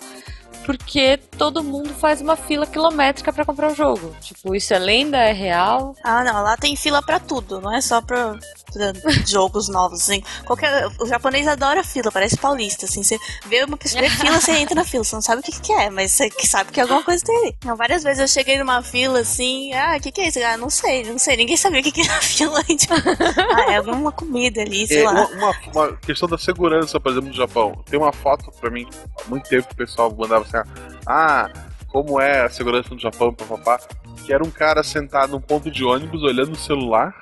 [0.65, 4.15] porque todo mundo faz uma fila quilométrica pra comprar o jogo.
[4.21, 5.95] Tipo, isso é lenda, é real.
[6.03, 8.37] Ah, não, lá tem fila pra tudo, não é só pra,
[8.73, 10.23] pra jogos novos, assim.
[10.45, 13.03] Qualquer, o japonês adora fila, parece paulista, assim.
[13.03, 15.59] Você vê uma pessoa vê fila, você entra na fila, você não sabe o que,
[15.59, 17.55] que é, mas você que sabe que alguma coisa tem ali.
[17.65, 20.39] Não, várias vezes eu cheguei numa fila assim, ah, o que, que é isso?
[20.43, 22.61] Ah, não sei, não sei, ninguém sabia o que, que era a fila.
[22.81, 25.11] Tipo, ah, é alguma comida ali, sei É, lá.
[25.11, 27.83] uma, uma- uma questão da segurança, por exemplo, no Japão.
[27.89, 28.87] Tem uma foto pra mim,
[29.23, 31.49] há muito tempo que o pessoal mandava assim, ah,
[31.87, 33.79] como é a segurança no Japão, papapá,
[34.25, 37.13] que era um cara sentado num ponto de ônibus olhando o celular,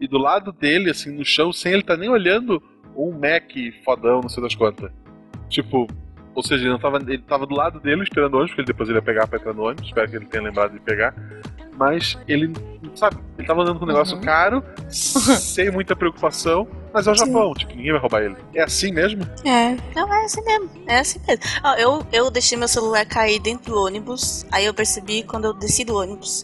[0.00, 2.62] e do lado dele, assim, no chão, sem ele estar nem olhando,
[2.96, 3.50] um Mac
[3.84, 4.90] fodão, não sei das quantas.
[5.48, 5.86] Tipo,
[6.34, 8.98] ou seja, ele, tava, ele tava do lado dele esperando o ônibus, porque depois ele
[8.98, 11.14] ia pegar pra entrar no ônibus, espero que ele tenha lembrado de pegar.
[11.76, 12.52] Mas ele,
[12.94, 14.22] sabe, ele tava andando com um negócio Uhum.
[14.22, 17.26] caro, sem muita preocupação, mas é o Sim.
[17.26, 18.36] Japão, tipo, ninguém vai roubar ele.
[18.54, 19.22] É assim mesmo?
[19.44, 20.70] É, não, é assim mesmo.
[20.86, 21.44] É assim mesmo.
[21.62, 24.44] Ó, eu, eu deixei meu celular cair dentro do ônibus.
[24.50, 26.42] Aí eu percebi quando eu desci do ônibus.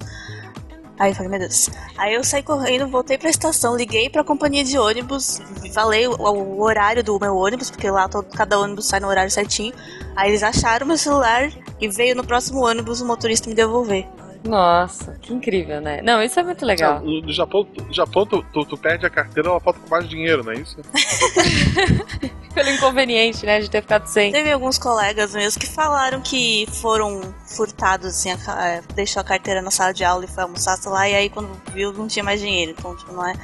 [0.98, 1.68] Aí eu falei, meu Deus.
[1.98, 6.62] Aí eu saí correndo, voltei pra estação, liguei pra companhia de ônibus, falei o, o
[6.62, 9.74] horário do meu ônibus, porque lá todo, cada ônibus sai no horário certinho.
[10.14, 14.06] Aí eles acharam meu celular e veio no próximo ônibus o motorista me devolver.
[14.46, 16.00] Nossa, que incrível, né?
[16.02, 17.00] Não, isso é muito legal.
[17.00, 20.08] No, no Japão, no Japão tu, tu, tu perde a carteira, ela falta com mais
[20.08, 20.76] dinheiro, não é isso?
[22.54, 24.32] Pelo inconveniente, né, de ter ficado sem.
[24.32, 29.60] Teve alguns colegas meus que falaram que foram furtados, assim, a é, deixou a carteira
[29.60, 32.40] na sala de aula e foi almoçar lá, e aí quando viu não tinha mais
[32.40, 32.74] dinheiro.
[32.76, 33.34] Então, tipo, não é,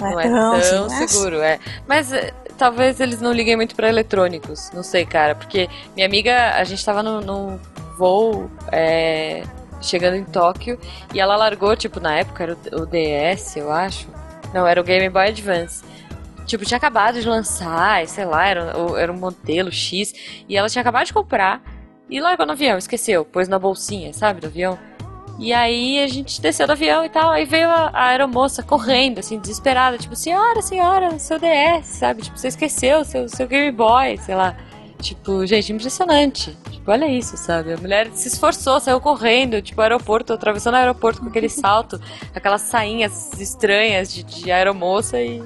[0.00, 1.60] Não é tão, assim, tão não é seguro, é.
[1.86, 4.70] Mas eh, talvez eles não liguem muito pra eletrônicos.
[4.72, 5.36] Não sei, cara.
[5.36, 7.60] Porque minha amiga, a gente tava num num
[7.96, 9.42] voo é,
[9.80, 10.78] chegando em Tóquio
[11.14, 14.08] e ela largou, tipo, na época era o, DS, eu acho.
[14.54, 15.84] Não, era o Game Boy Advance.
[16.46, 20.14] Tipo, tinha acabado de lançar, sei lá, era, era um modelo X.
[20.48, 21.60] E ela tinha acabado de comprar
[22.08, 24.78] e largou no avião, esqueceu, pôs na bolsinha, sabe, do avião.
[25.38, 29.18] E aí a gente desceu do avião e tal, aí veio a, a aeromoça correndo,
[29.18, 32.22] assim, desesperada, tipo, senhora, senhora, seu DS, sabe?
[32.22, 34.56] Tipo, você esqueceu seu, seu Game Boy, sei lá.
[35.00, 36.56] Tipo, gente, impressionante.
[36.70, 37.72] Tipo, olha isso, sabe?
[37.72, 42.00] A mulher se esforçou, saiu correndo, tipo, aeroporto, atravessando o aeroporto com aquele salto,
[42.34, 45.42] aquelas sainhas estranhas de, de aeromoça e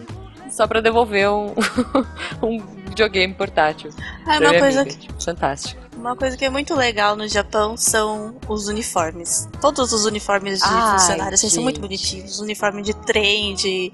[0.50, 1.54] só pra devolver um,
[2.42, 2.58] um
[2.88, 3.90] videogame portátil.
[4.26, 5.80] Ah, Pra uma coisa, amiga, tipo, fantástico.
[5.96, 9.48] uma coisa que é muito legal no Japão são os uniformes.
[9.60, 12.40] Todos os uniformes de Ai, funcionários assim, são muito bonitinhos.
[12.40, 13.92] Uniforme de trem, de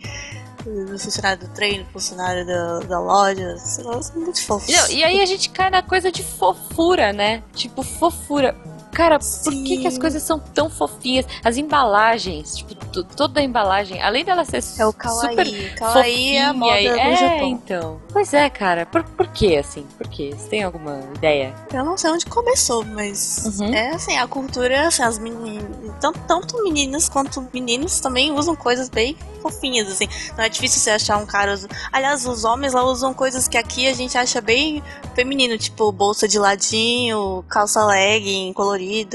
[0.99, 4.69] funcionário do trem, do funcionário da, da loja, são muito fofos.
[4.69, 7.43] Não, e aí a gente cai na coisa de fofura, né?
[7.55, 8.57] Tipo, fofura.
[8.97, 9.81] Cara, por que, Sim.
[9.83, 11.27] que as coisas são tão fofinhas?
[11.45, 15.71] As embalagens, tipo, to- toda a embalagem, além dela ser É o super kawaii.
[15.77, 17.49] Kawaii é a moda fofinha, do é, Japão.
[17.49, 18.01] então.
[18.11, 18.87] Pois é, cara.
[18.87, 19.87] Por, por que, assim?
[19.99, 20.31] Por quê?
[20.35, 21.55] Você tem alguma ideia?
[21.75, 23.75] Eu não sei onde começou, mas Uhum.
[23.75, 25.67] é assim, a cultura, assim, as meninas,
[26.01, 30.09] tanto, tanto meninas quanto meninos também usam coisas bem fofinhas, assim.
[30.39, 31.55] Não é difícil você achar um cara.
[31.93, 34.83] Aliás, os homens lá usam coisas que aqui a gente acha bem
[35.15, 38.86] feminino, tipo bolsa de ladinho, calça legging colorida.
[38.87, 39.09] E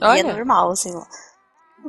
[0.00, 0.20] Olha.
[0.20, 0.92] é normal, assim.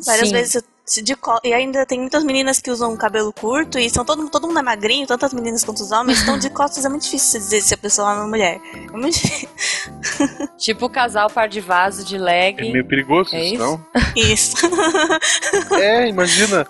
[0.05, 0.33] Várias Sim.
[0.35, 0.63] vezes
[1.03, 4.57] de e ainda tem muitas meninas que usam cabelo curto e são todo, todo mundo
[4.57, 7.37] é magrinho, tanto as meninas quanto os homens, então de costas é muito difícil você
[7.37, 8.59] dizer se a pessoa é uma mulher.
[8.73, 9.49] É muito difícil.
[10.57, 12.71] Tipo, casal par de vaso de É legging.
[12.73, 13.63] meio perigoso É isso, isso?
[13.63, 13.85] não?
[14.15, 14.55] Isso.
[15.79, 16.65] É, imagina.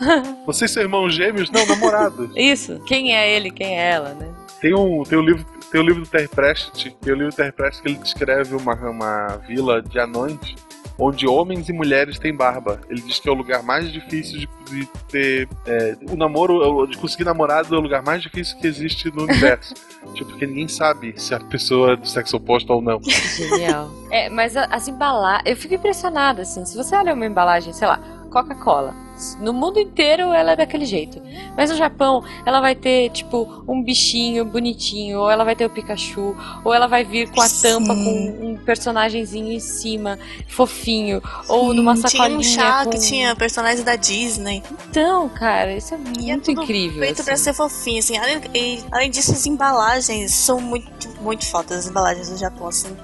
[0.46, 1.50] Vocês são irmãos gêmeos?
[1.50, 2.30] Não, namorados.
[2.36, 2.80] Isso.
[2.86, 4.28] Quem é ele, quem é ela, né?
[4.62, 7.32] Tem um, tem um livro, Tem o livro do Terry Pratchett, que é o livro
[7.32, 10.56] do Terry Pratchett que ele descreve uma, uma vila de anões
[11.00, 12.82] onde homens e mulheres têm barba.
[12.90, 15.48] Ele diz que é o lugar mais difícil de, de ter.
[15.66, 19.74] É, o namoro, de conseguir namorado é o lugar mais difícil que existe no universo.
[20.14, 23.02] tipo, porque ninguém sabe se a pessoa é do sexo oposto ou não.
[23.02, 23.90] Genial.
[24.12, 25.44] É, mas as embalagens.
[25.46, 26.66] Eu fico impressionada, assim.
[26.66, 28.94] Se você olha uma embalagem, sei lá, Coca-Cola.
[29.40, 31.22] No mundo inteiro ela é daquele jeito.
[31.56, 35.70] Mas no Japão, ela vai ter, tipo, um bichinho bonitinho, ou ela vai ter o
[35.70, 37.62] Pikachu, ou ela vai vir com a Sim.
[37.62, 42.40] tampa com um personagemzinho em cima, fofinho, ou numa sacolinha.
[42.40, 42.92] Tinha um chá com...
[42.92, 44.64] que tinha personagens da Disney.
[44.90, 47.00] Então, cara, isso é E é muito tudo incrível.
[47.00, 47.44] Feito pra assim.
[47.44, 48.18] ser fofinho, assim.
[48.18, 52.96] Além, e, além disso, as embalagens são muito, muito fodas, as embalagens do Japão, assim.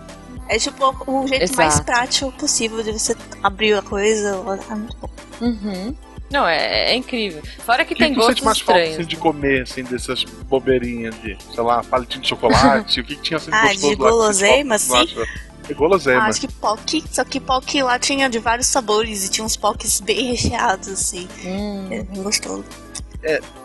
[0.47, 1.57] É tipo o jeito Exato.
[1.57, 4.29] mais prático possível de você abrir a coisa.
[4.69, 5.09] É muito bom.
[5.41, 5.95] Uhum.
[6.29, 7.41] Não, é, é incrível.
[7.59, 11.37] Fora que que tem que gostos mais falta assim, de comer, assim, dessas bobeirinhas de,
[11.53, 12.99] sei lá, palitinho de chocolate?
[12.99, 15.27] o que, que tinha assim Ah, gostoso de guloseima, acha?
[15.69, 16.21] É guloseima.
[16.23, 19.55] Ah, acho que Pock, só que Pock lá tinha de vários sabores e tinha uns
[19.55, 21.27] Pocks bem recheados, assim.
[21.43, 21.87] Hum.
[21.91, 22.65] É bem gostoso.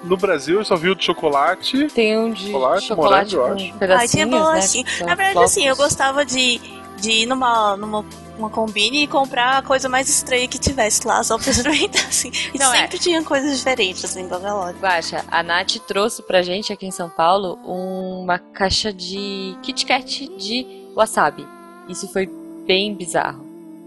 [0.04, 1.86] No Brasil eu só vi o de chocolate.
[1.88, 4.04] Tem um de Chocolate, chocolate, morango, eu acho.
[4.04, 4.38] Ah, tinha né?
[4.38, 4.86] bolachinha.
[4.86, 5.50] são Na verdade, flocos.
[5.50, 6.58] assim, eu gostava de,
[7.00, 8.04] de ir numa, numa
[8.38, 12.30] uma combine e comprar a coisa mais estranha que tivesse lá, só pra experimentar, assim.
[12.54, 12.78] E Não, é.
[12.78, 14.78] sempre tinha coisas diferentes, assim, em qualquer loja.
[14.80, 20.28] Baixa, a Nath trouxe pra gente aqui em São Paulo uma caixa de Kit Kat
[20.38, 21.46] de wasabi.
[21.88, 22.26] Isso foi
[22.66, 23.44] bem bizarro.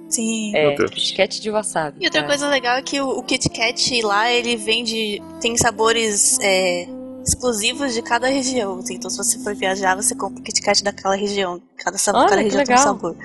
[0.08, 0.56] Sim.
[0.56, 0.92] É, Meu Deus.
[0.92, 1.98] Kit Kat de wasabi.
[2.02, 2.28] E outra cara.
[2.32, 5.20] coisa legal é que o, o Kit Kat lá, ele vende.
[5.42, 6.88] tem sabores é,
[7.24, 8.80] exclusivos de cada região.
[8.80, 8.96] assim.
[8.96, 11.62] Então, se você for viajar, você compra o Kit Kat daquela região.
[11.78, 12.84] Cada, sabor, Olha, cada região tem um legal.
[12.94, 13.16] sabor.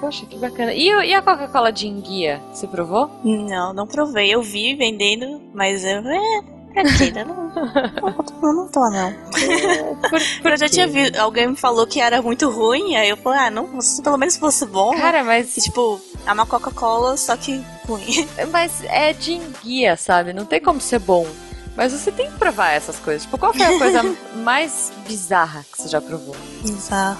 [0.00, 0.72] Poxa, que bacana.
[0.74, 2.40] E, e a Coca-Cola de enguia?
[2.52, 3.10] Você provou?
[3.24, 4.34] Não, não provei.
[4.34, 6.02] Eu vi vendendo, mas eu.
[6.76, 7.24] É, quê, né?
[7.24, 7.36] Não,
[8.42, 9.14] não, não tô, não.
[10.10, 10.72] Por, por Eu já quê?
[10.72, 11.16] tinha visto.
[11.16, 14.36] Alguém me falou que era muito ruim, aí eu falei, ah, não, se pelo menos
[14.36, 14.92] fosse bom.
[14.96, 18.28] Cara, mas, E, tipo, é uma Coca-Cola, só que ruim.
[18.50, 20.32] mas é de enguia, sabe?
[20.32, 21.26] Não tem como ser bom.
[21.76, 23.22] Mas você tem que provar essas coisas.
[23.22, 26.36] Tipo, qual foi a coisa mais bizarra que você já provou?
[26.62, 27.18] Bizarro.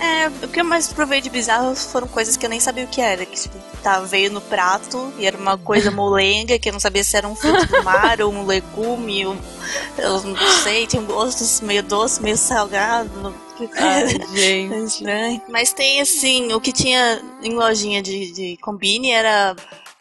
[0.00, 2.88] É, o que eu mais provei de bizarro foram coisas que eu nem sabia o
[2.88, 3.26] que era.
[3.26, 7.02] Que, tipo, tá, veio no prato e era uma coisa molenga, que eu não sabia
[7.02, 9.26] se era um fruto do mar ou um legume.
[9.26, 9.36] um-
[9.98, 13.34] eu não sei, tinha um gosto meio doce, meio salgado.
[13.56, 14.84] Coisa gente.
[14.86, 15.42] estranha.
[15.48, 19.56] Mas tem assim, o que tinha em lojinha de, de combine era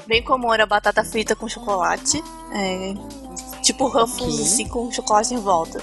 [0.06, 2.22] bem comum, era batata frita com chocolate.
[2.54, 2.94] É,
[3.66, 5.82] tipo Ruffles, assim, com chocolate em volta.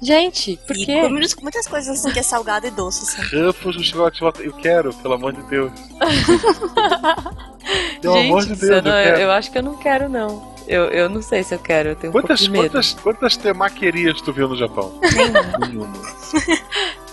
[0.00, 1.00] Gente, por e quê?
[1.02, 3.22] comi muitas coisas assim que é salgado e doce, assim.
[3.46, 4.44] Ruffles no chocolate.
[4.44, 5.72] Eu quero, pelo amor de Deus.
[8.00, 9.20] Pelo Gente, amor de Deus, eu não, quero.
[9.20, 10.54] eu acho que eu não quero, não.
[10.68, 12.70] Eu, eu não sei se eu quero, eu tenho um Quantas, pouco de medo.
[12.72, 15.00] quantas, quantas temaquerias tu viu no Japão?
[15.66, 15.92] Nenhuma.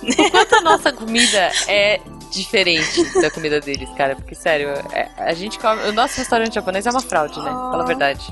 [0.04, 2.00] Enquanto a nossa comida é
[2.30, 5.82] diferente da comida deles, cara, porque sério, é- a gente come.
[5.90, 7.50] O nosso restaurante japonês é uma fraude, né?
[7.50, 8.32] Fala a verdade.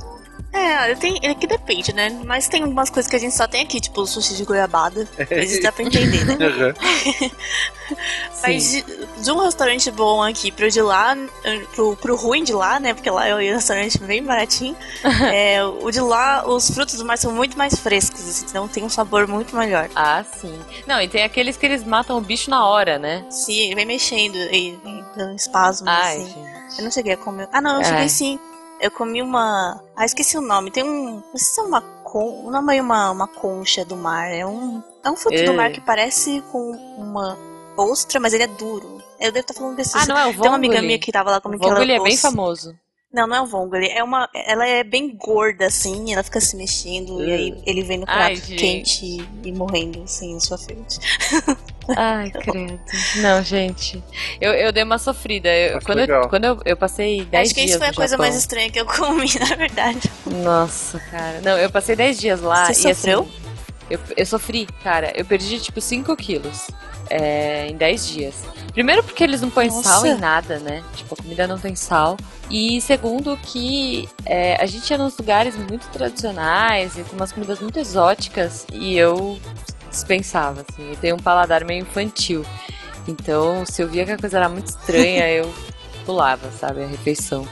[0.54, 2.10] É, tem, é que depende, né?
[2.26, 5.08] Mas tem umas coisas que a gente só tem aqui, tipo o sushi de goiabada.
[5.32, 6.36] Isso dá pra entender, né?
[8.44, 8.84] Mas de,
[9.24, 11.16] de um restaurante bom aqui pro de lá,
[11.76, 12.94] pro, pro ruim de lá, né?
[12.94, 14.76] Porque lá é um restaurante bem baratinho.
[15.32, 18.84] é, o de lá, os frutos do mar são muito mais frescos, assim, então tem
[18.84, 19.90] um sabor muito melhor.
[19.96, 20.60] Ah, sim.
[20.88, 23.26] Não, e tem aqueles que eles matam o bicho na hora, né?
[23.30, 24.78] Sim, ele vem mexendo e,
[25.16, 26.26] dando espasmos, Ai, assim.
[26.26, 26.78] gente.
[26.78, 27.48] Eu não cheguei a comer.
[27.52, 27.86] Ah, não, eu É.
[27.86, 28.40] cheguei sim.
[28.82, 29.82] Eu comi uma.
[29.96, 30.72] Ah, esqueci o nome.
[30.72, 31.16] Tem um.
[31.18, 31.82] Não sei se é uma.
[32.04, 32.44] Con...
[32.46, 34.32] O nome é uma, uma concha do mar.
[34.32, 34.82] É um.
[35.04, 35.56] É um fruto do É.
[35.56, 37.38] mar que parece com uma
[37.78, 39.02] ostra, mas ele é duro.
[39.20, 39.96] Eu devo estar falando desse.
[39.98, 41.92] Ah, não é o Tem uma amiga minha que tava lá O comigo ela vongole
[41.94, 42.76] é bem os- famoso.
[43.14, 43.88] Não, não é o vongole.
[43.90, 44.30] É uma.
[44.34, 48.22] Ela é bem gorda, assim, ela fica se mexendo e aí ele vem no prato
[48.32, 50.98] Ai, quente e morrendo, assim, na sua frente.
[51.98, 52.80] Ai, credo.
[53.18, 54.02] Não, gente.
[54.40, 55.50] Eu, eu dei uma sofrida.
[55.50, 58.12] Eu- quando eu, quando eu, eu passei 10 Acho que dias isso foi a coisa
[58.12, 58.26] Japão.
[58.26, 60.10] mais estranha que eu comi, na verdade.
[60.26, 61.42] Nossa, cara.
[61.42, 63.22] Não, eu passei 10 dias lá Você e sofreu?
[63.22, 63.32] assim.
[63.90, 65.12] Eu, eu sofri, cara.
[65.16, 66.68] Eu perdi tipo 5 quilos
[67.12, 68.36] é, em 10 dias.
[68.74, 69.84] Primeiro porque eles não põem Nossa.
[69.90, 70.82] sal em nada, né?
[70.96, 72.16] Tipo, a comida não tem sal.
[72.50, 77.60] E segundo que é, a gente ia nos lugares muito tradicionais e com umas comidas
[77.60, 79.38] muito exóticas e eu
[79.90, 80.90] dispensava, assim.
[80.92, 82.46] Eu tenho um paladar meio infantil.
[83.08, 85.54] Então, se eu via que a coisa era muito estranha, eu
[86.06, 87.46] pulava, sabe, a refeição.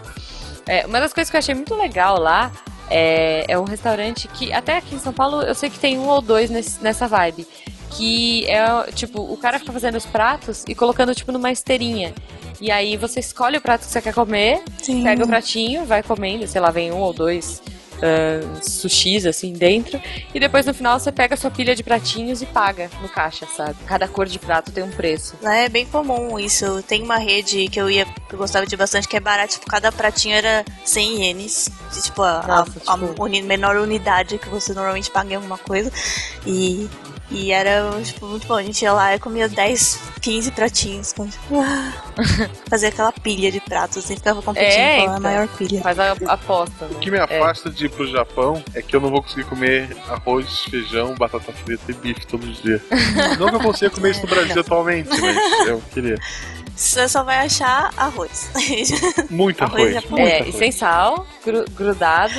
[0.66, 2.52] É, uma das coisas que eu achei muito legal lá
[2.90, 6.08] é, é um restaurante que, até aqui em São Paulo, eu sei que tem um
[6.08, 7.48] ou dois nesse- nessa vibe.
[7.98, 12.14] Que é, tipo, o cara fica fazendo os pratos e colocando, tipo, numa esteirinha.
[12.62, 15.04] E aí você escolhe o prato que você quer comer, Sim.
[15.04, 17.62] pega o pratinho, vai comendo, sei lá, vem um ou dois
[17.96, 20.00] uh, sushis assim dentro.
[20.34, 23.48] E depois no final você pega a sua pilha de pratinhos e paga no caixa,
[23.56, 23.76] sabe?
[23.86, 25.36] Cada cor de prato tem um preço.
[25.42, 26.84] É bem comum isso.
[26.84, 29.66] Tem uma rede que eu ia, que eu gostava de bastante, que é barata, tipo,
[29.66, 31.70] cada pratinho era 100 ienes.
[32.04, 35.58] Tipo, a, Nossa, a, a tipo- uni- menor unidade que você normalmente paga em alguma
[35.58, 35.90] coisa.
[36.46, 36.90] E,
[37.32, 38.56] e era, tipo, muito bom.
[38.56, 41.14] A gente ia lá e comia 10, 15 pratinhos.
[41.14, 41.56] com, tipo,
[42.70, 45.20] Fazia aquela pilha de pratos, assim, ficava competindo É, com a então.
[45.22, 45.82] maior pilha.
[45.82, 46.92] Faz a aposta, né?
[46.96, 49.96] O que me afasta de ir pro Japão é que eu não vou conseguir comer
[50.10, 52.82] arroz, feijão, batata frita e bife todos os dias.
[53.40, 56.18] não que eu consiga comer isso no Brasil atualmente, mas eu queria.
[56.76, 58.50] Você só vai achar arroz.
[59.30, 60.20] Muito Arroz arroz.
[60.20, 60.58] É, e coisa.
[60.58, 62.34] sem sal, gru- grudado.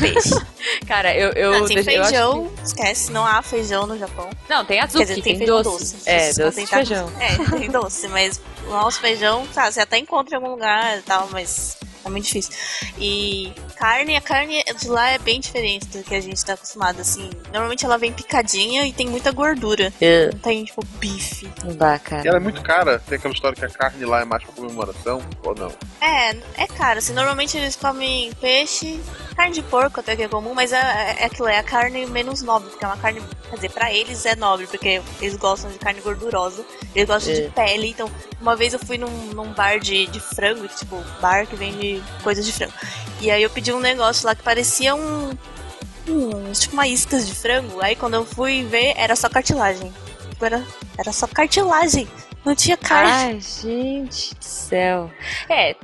[0.00, 0.30] Peixe.
[0.88, 1.30] Cara, eu.
[1.30, 4.28] eu, Não, tem eu acho feijão, esquece, não há feijão no Japão.
[4.48, 5.94] Não, tem Quer azuki, dizer, tem, feijão doce.
[5.94, 6.08] doce.
[6.08, 7.12] É, doce de feijão.
[7.20, 11.02] É, tem doce, mas o nosso feijão, tá, você até encontra em algum lugar e
[11.02, 12.52] tal, mas é muito difícil.
[12.98, 17.00] E carne, a carne de lá é bem diferente do que a gente tá acostumado,
[17.00, 17.30] assim.
[17.52, 19.92] Normalmente ela vem picadinha e tem muita gordura.
[20.00, 21.48] É, Não tem, tipo, bife.
[21.64, 22.28] Não dá, E cara.
[22.28, 25.20] ela é muito cara, tem aquela história que a carne lá é mais pra comemoração,
[25.42, 25.72] ou não?
[26.00, 29.00] É, é caro, assim, normalmente eles comem peixe,
[29.36, 32.42] carne de porco até que é comum, mas é, é aquilo, é a carne menos
[32.42, 35.78] nobre, porque é uma carne, quer dizer, pra eles é nobre, porque eles gostam de
[35.78, 37.40] carne gordurosa, eles gostam É.
[37.42, 38.10] de pele, então
[38.40, 42.44] uma vez eu fui num, num bar de, de frango, tipo, bar que vende coisas
[42.44, 42.72] de frango,
[43.20, 45.30] e aí eu pedi um negócio lá que parecia um,
[46.08, 49.92] um tipo uma iscas de frango, aí quando eu fui ver, era só cartilagem,
[50.40, 50.64] era,
[50.98, 52.08] era só cartilagem,
[52.44, 53.10] não tinha carne.
[53.10, 55.10] Ai, gente do céu.
[55.48, 55.74] É,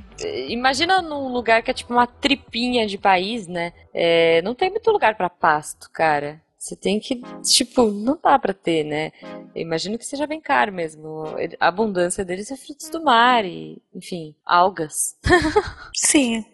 [0.48, 3.72] imagina num lugar que é tipo uma tripinha de país, né?
[3.94, 6.40] É, não tem muito lugar pra pasto, cara.
[6.58, 9.12] Você tem que, tipo, não dá pra ter, né?
[9.54, 11.24] Eu imagino que seja bem caro mesmo.
[11.58, 15.16] A abundância deles é frutos do mar e, enfim, algas.
[15.96, 16.44] Sim.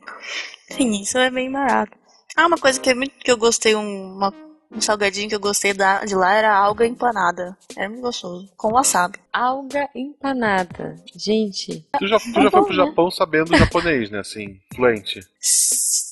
[0.71, 1.97] Sim, isso é bem barato.
[2.37, 4.35] Ah, uma coisa que, é muito, que eu gostei, um, uma-
[4.71, 7.57] um salgadinho que eu gostei da, de lá era alga empanada.
[7.77, 8.51] Era muito gostoso.
[8.57, 9.19] Com wasabi.
[9.33, 10.97] Alga empanada.
[11.15, 14.19] Gente, Tu já, tu já foi pro Japão sabendo japonês, né?
[14.21, 15.21] Assim, fluente.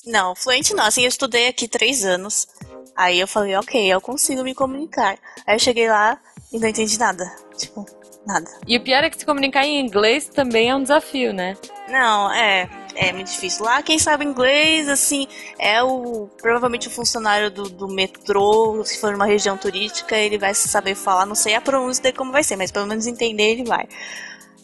[0.05, 0.85] Não, fluente não.
[0.85, 2.47] Assim, eu estudei aqui três anos.
[2.95, 5.17] Aí eu falei, ok, eu consigo me comunicar.
[5.45, 6.17] Aí eu cheguei lá
[6.51, 7.25] e não entendi nada.
[7.57, 7.85] Tipo,
[8.25, 8.45] nada.
[8.67, 11.55] e o pior é que se comunicar em inglês também é um desafio, né?
[11.87, 13.63] Não, é, é muito difícil.
[13.65, 15.27] Lá, quem sabe inglês, assim,
[15.59, 20.53] é o provavelmente o funcionário do, do metrô, se for numa região turística, ele vai
[20.53, 21.25] saber falar.
[21.25, 23.87] Não sei a pronúncia dele como vai ser, mas pelo menos entender ele vai.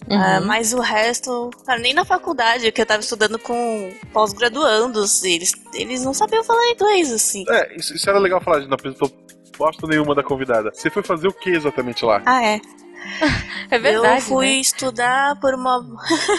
[0.09, 0.47] Ah, Uhum.
[0.47, 6.03] mas o resto, cara, nem na faculdade, que eu tava estudando com pós-graduandos, eles, eles
[6.03, 7.45] não sabiam falar inglês, assim.
[7.47, 9.11] É, isso, isso era legal falar, a gente não apresentou
[9.55, 10.71] bosta nenhuma da convidada.
[10.73, 12.19] Você foi fazer o que exatamente lá?
[12.25, 12.59] Ah, é.
[13.69, 14.53] É verdade, eu fui né?
[14.55, 15.85] estudar por uma.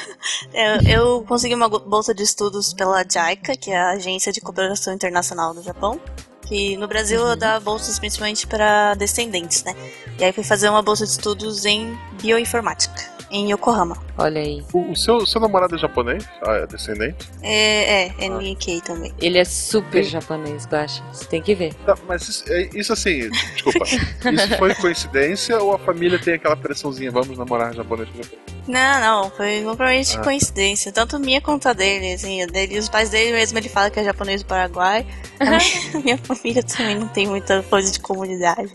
[0.52, 4.92] eu, eu consegui uma bolsa de estudos pela JICA, que é a Agência de Cooperação
[4.92, 6.00] Internacional do Japão.
[6.42, 7.36] Que no Brasil Uhum.
[7.36, 9.74] dá bolsas principalmente para descendentes, né?
[10.18, 12.94] E aí fui fazer uma bolsa de estudos em bioinformática,
[13.32, 13.96] em Yokohama.
[14.18, 14.62] Olha aí.
[14.72, 16.28] O, o seu, seu namorado é japonês?
[16.46, 17.28] Ah, é descendente?
[17.42, 19.12] É, é, NK também.
[19.18, 21.02] Ele é super japonês, Guaxa.
[21.12, 21.74] Você tem que ver.
[21.86, 23.84] Tá, mas isso, é- isso assim, desculpa.
[24.30, 28.51] isso foi coincidência ou a família tem aquela pressãozinha, vamos namorar japonês com japonês?
[28.66, 30.22] Não, não, foi completamente Ah.
[30.22, 30.92] coincidência.
[30.92, 34.04] Tanto minha quanto a dele, assim, dele, os pais dele mesmo, ele fala que é
[34.04, 35.06] japonês do Paraguai.
[35.40, 35.58] A minha,
[36.04, 38.72] minha família também não tem muita coisa de comunidade.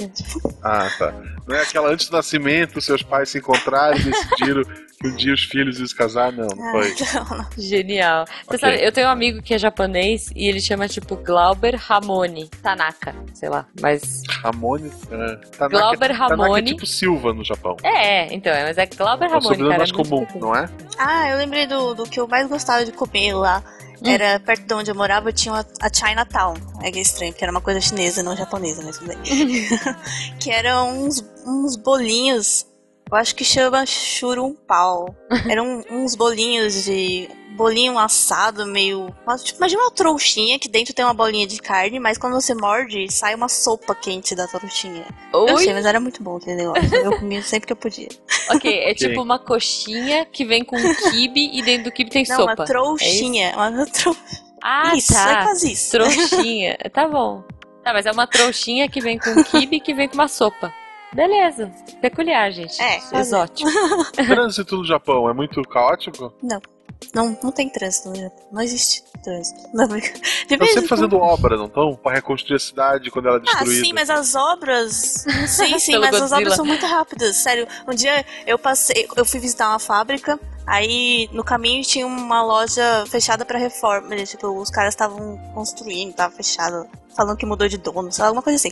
[0.62, 1.14] Ah, tá.
[1.48, 4.64] Não é aquela antes do nascimento, seus pais se encontraram e decidiram
[5.04, 6.32] um dia os filhos iam se casar?
[6.32, 6.96] Não, não ah, foi.
[7.14, 7.46] não, não.
[7.58, 8.26] Genial.
[8.26, 8.60] Você Ok.
[8.60, 13.16] sabe, eu tenho um amigo que é japonês e ele chama tipo Glauber Ramone Tanaka,
[13.34, 14.92] sei lá, mas Ramone.
[15.12, 16.66] É, Tanaka, Glauber Tanaka é Ramone.
[16.74, 17.78] tipo Silva no Japão.
[17.84, 19.78] é, então, é, mas é Glauber É o Ramone, sobrenome cara.
[19.80, 20.70] mais é comum, não é?
[20.98, 23.64] Ah, eu lembrei do, do que eu mais gostava de comer lá.
[24.02, 24.10] Hum.
[24.12, 26.54] Era perto de onde eu morava, tinha uma- a Chinatown.
[26.84, 29.18] É que é estranho, porque era uma coisa chinesa, não japonesa, mas tudo bem.
[30.40, 32.66] que eram uns, uns bolinhos.
[33.10, 35.16] Eu acho que chama churumpau.
[35.50, 37.30] Eram uns bolinhos de.
[37.58, 39.12] Bolinho assado, meio.
[39.26, 42.54] mas, Tipo, imagina uma trouxinha que dentro tem uma bolinha de carne, mas quando você
[42.54, 45.04] morde, sai uma sopa quente da trouxinha.
[45.34, 45.64] Eu Oi?
[45.64, 46.96] sei, mas era muito bom aquele negócio.
[46.96, 48.10] Eu comia sempre que eu podia.
[48.50, 52.38] Ok, é tipo uma coxinha que vem com kibe e dentro do kibe tem Não,
[52.38, 52.54] sopa.
[52.54, 53.52] uma trouxinha.
[53.54, 54.16] Uma trou...
[54.64, 55.32] Ah, isso, tá.
[55.32, 55.92] é quase isso.
[55.92, 56.78] Trouxinha.
[56.94, 57.44] Tá bom.
[57.84, 60.74] Tá, mas é uma trouxinha que vem com kibe que vem com uma sopa.
[61.14, 61.72] Beleza.
[62.02, 62.82] Peculiar, gente.
[62.82, 63.00] É.
[63.20, 63.70] Exótico.
[63.70, 66.34] O trânsito no Japão é muito caótico?
[67.14, 68.48] Não, não tem trânsito no Japão.
[68.52, 69.70] Não existe trânsito.
[69.74, 70.08] Não, brinca-
[70.50, 71.96] Estão sempre do- fazendo obra, não estão?
[71.96, 73.86] Pra reconstruir a cidade quando ela é Ah, destruída.
[73.86, 75.26] sim, mas as obras.
[75.48, 76.40] Sim, sim, mas as Godzilla.
[76.40, 77.36] obras são muito rápidas.
[77.38, 82.42] Sério, um dia eu passei, eu fui visitar uma fábrica, aí no caminho tinha uma
[82.44, 84.16] loja fechada pra reforma.
[84.26, 86.88] Tipo, os caras estavam construindo, tava fechado,
[87.18, 88.72] falando que mudou de dono, sei lá, alguma coisa assim.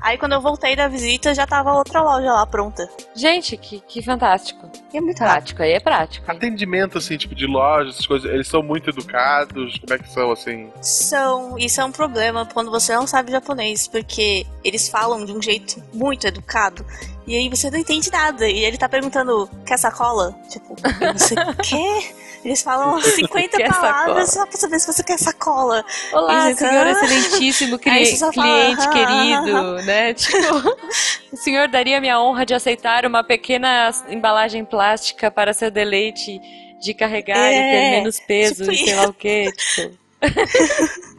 [0.00, 2.88] Aí quando eu voltei da visita, já tava outra loja lá pronta.
[3.14, 4.70] Gente, que, que fantástico.
[4.92, 5.16] E é muito.
[5.16, 6.30] Prático, aí é prático.
[6.30, 6.36] hein?
[6.36, 10.30] Atendimento, assim, tipo, de lojas, essas coisas, eles são muito educados, como é que são,
[10.30, 10.70] assim?
[10.82, 15.40] São, isso é um problema quando você não sabe japonês, porque eles falam de um
[15.40, 16.84] jeito muito educado.
[17.26, 18.48] E aí você não entende nada.
[18.48, 20.32] E ele tá perguntando, quer sacola?
[20.48, 20.76] Tipo,
[21.12, 22.14] você quer?
[22.46, 24.26] Eles falam 50 Quer palavras sacola?
[24.26, 25.84] só pra saber se você quer sacola.
[26.12, 30.14] Olá, E você senhor tá- excelentíssimo cli- fala, cliente "Ah, querido, né?
[30.14, 30.76] Tipo,
[31.32, 36.40] o senhor daria minha honra de aceitar uma pequena embalagem plástica para seu deleite
[36.80, 39.96] de carregar e ter É, menos peso tipo e sei lá o quê, tipo.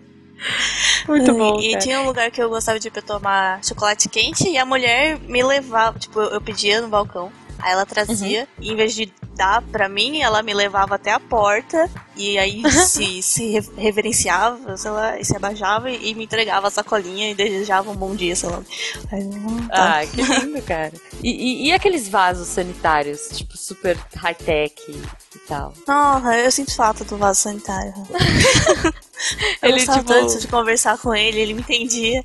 [1.07, 1.81] Muito bom, E cara.
[1.81, 5.17] tinha um lugar que eu gostava de ir pra tomar chocolate quente e a mulher
[5.19, 7.31] me levava, tipo, eu eu pedia no balcão.
[7.59, 8.63] Aí ela trazia, Uhum.
[8.65, 12.61] e em vez de dar pra mim, ela me levava até a porta e aí
[12.71, 17.29] se, se re- reverenciava, sei lá, e se abaixava e, e me entregava a sacolinha
[17.29, 18.61] e desejava um bom dia, sei lá.
[19.11, 20.93] Aí, "Hum, tá." Ah, que lindo, cara.
[21.23, 25.73] E, e- e aqueles vasos sanitários, tipo, super high-tech e tal?
[25.87, 27.93] Não, eu sinto falta do vaso sanitário.
[29.61, 32.23] eu Ele, tipo- tanto de conversar com ele, ele me entendia.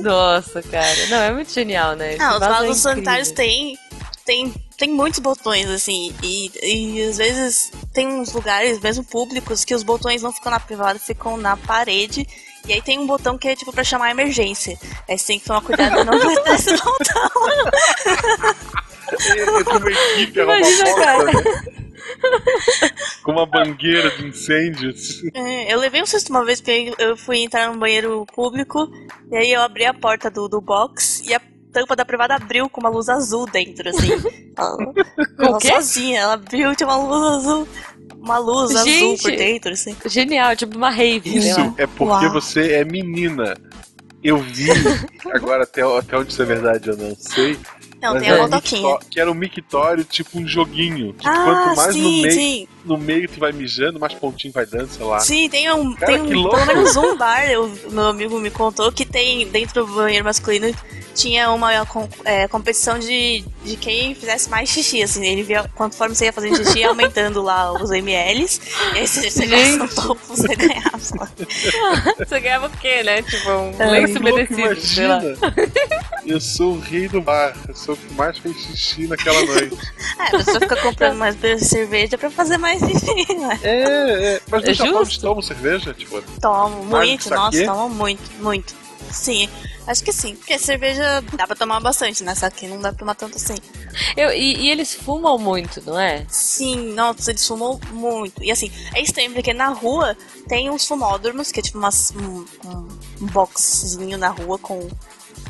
[0.00, 1.06] Nossa, cara.
[1.08, 2.10] Não, é muito genial, né?
[2.14, 3.52] Esse Não, os é vasos sanitários incrível.
[3.52, 3.78] têm,
[4.24, 9.74] tem, tem muitos botões, assim, e, e às vezes tem uns lugares, mesmo públicos, que
[9.74, 12.26] os botões não ficam na privada, ficam na parede.
[12.66, 14.78] E aí tem um botão que é tipo pra chamar a emergência.
[15.08, 17.30] Aí você tem que tomar cuidado e não apertar esse botão.
[19.36, 21.74] É uma equipe arruma Imagina, porta, né?
[23.22, 25.22] Com uma bangueira de incêndios.
[25.34, 28.90] É, eu levei um susto uma vez porque eu fui entrar num banheiro público
[29.30, 31.40] e aí eu abri a porta do, do box e a
[31.74, 34.08] tampa da privada abriu com uma luz azul dentro, assim.
[35.36, 37.68] Ela, sozinha, ela abriu e tinha uma luz azul.
[38.16, 39.22] Uma luz azul Gente.
[39.22, 39.96] por dentro, assim.
[40.06, 41.74] Genial, tipo uma rave, sei Isso lá.
[41.76, 42.32] é porque Uau.
[42.32, 43.56] você é menina.
[44.22, 44.68] Eu vi,
[45.34, 47.58] agora até, até onde isso é verdade eu não sei.
[48.02, 48.82] Não, mas tem a era um botoquinha.
[48.92, 51.12] mictó- Que era um mictório, tipo um joguinho.
[51.14, 52.68] Tipo, Ah, quanto mais no sim, meio, sim.
[52.84, 55.20] no meio tu vai mijando, mais pontinho vai dando, sei lá.
[55.20, 55.94] Sim, tem um.
[55.94, 56.56] Cara, tem um que louco.
[56.56, 60.74] pelo menos um bar, eu- meu amigo me contou, que tem dentro do banheiro masculino
[61.14, 61.70] tinha uma
[62.24, 65.24] é, competição de, de quem fizesse mais xixi, assim.
[65.24, 68.60] Ele via conforme você ia fazendo xixi, ia aumentando lá os mLs.
[68.94, 70.94] E aí se você ganhasse no topo, você ganhava.
[72.18, 73.22] Você ganhava o quê, né?
[73.22, 75.20] Tipo, um É, umedecido, sei lá.
[75.22, 75.54] imagina.
[76.26, 77.54] Eu sou o rei do bar.
[77.68, 79.76] Eu sou o que mais fez xixi naquela noite.
[80.16, 83.58] É, a pessoa fica comprando mais cerveja pra fazer mais xixi, né?
[83.62, 84.40] É, é.
[84.48, 85.92] Mas no É Japão eles tomam cerveja?
[85.92, 88.74] Tipo, Tomo Mais muito, nossa, tomo muito, muito.
[89.10, 89.48] Sim,
[89.86, 90.36] acho que sim.
[90.36, 92.34] Porque cerveja dá pra tomar bastante, né?
[92.34, 93.56] Só que não dá pra tomar tanto assim.
[94.16, 96.24] Eu, e, e eles fumam muito, não é?
[96.28, 98.42] Sim, nossa, eles fumam muito.
[98.42, 100.16] E assim, é estranho, porque na rua
[100.48, 102.88] tem uns fumódromos, que é tipo umas, um, um,
[103.22, 104.88] um boxzinho na rua com,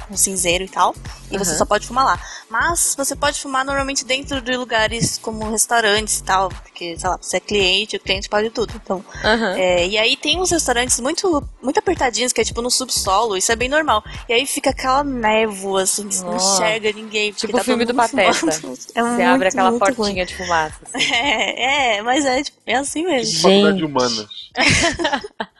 [0.07, 0.95] com cinzeiro e tal.
[1.31, 1.59] E você Aham.
[1.59, 2.21] só pode fumar lá.
[2.49, 6.49] Mas você pode fumar normalmente dentro de lugares como restaurantes e tal.
[6.49, 8.73] Porque, sei lá, você é cliente, o cliente pode tudo.
[8.77, 9.57] Então, Aham.
[9.57, 13.51] é, e aí tem uns restaurantes muito, muito apertadinhos, que é tipo no subsolo, isso
[13.51, 14.05] é bem normal.
[14.29, 17.33] E aí fica aquela névoa, assim, que você não enxerga ninguém.
[17.33, 18.33] Tipo o tá filme todo do Pateta.
[18.35, 18.55] fumando.
[18.95, 20.25] É Você muito, abre aquela muito portinha ruim.
[20.25, 20.77] de fumaça.
[20.95, 21.05] Assim.
[21.15, 23.41] É, é, mas é, tipo, é assim mesmo.
[23.41, 23.79] faculdade Gente.
[23.79, 24.27] de humanas.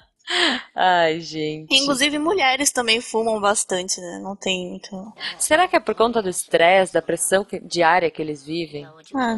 [0.75, 1.75] Ai, gente.
[1.75, 4.19] Inclusive, mulheres também fumam bastante, né?
[4.23, 5.13] Não tem muito.
[5.39, 8.87] Será que é por conta do estresse, da pressão que- diária que eles vivem?
[9.15, 9.37] Ah,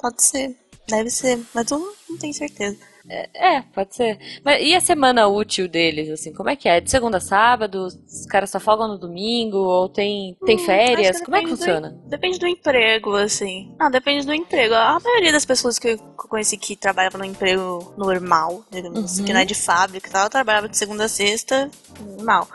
[0.00, 0.56] pode ser.
[0.88, 2.78] Deve ser, mas eu não, não tenho certeza.
[3.10, 4.18] É, pode ser.
[4.44, 6.80] Mas e a semana útil deles, assim, como é que é?
[6.80, 7.86] De segunda a sábado?
[7.86, 9.56] Os caras só folgam no domingo?
[9.58, 11.20] Ou tem, tem Hum, férias?
[11.22, 11.96] Como é que depende do- funciona?
[12.06, 13.74] Depende do emprego, assim.
[13.78, 14.74] Ah, depende do emprego.
[14.74, 19.26] A maioria das pessoas que eu conheci que trabalhavam no emprego normal, digamos assim, Uhum.
[19.26, 22.46] que não é de fábrica e tal, trabalhava de segunda a sexta, normal.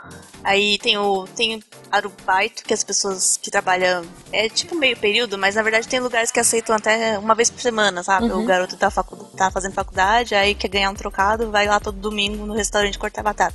[0.44, 5.54] Aí tem o tem arubaito, que as pessoas que trabalham é tipo meio período, mas
[5.54, 8.30] na verdade tem lugares que aceitam até uma vez por semana, sabe?
[8.30, 8.42] Uhum.
[8.42, 11.98] O garoto tá, facu tá fazendo faculdade, aí quer ganhar um trocado, vai lá todo
[11.98, 13.54] domingo no restaurante cortar batata.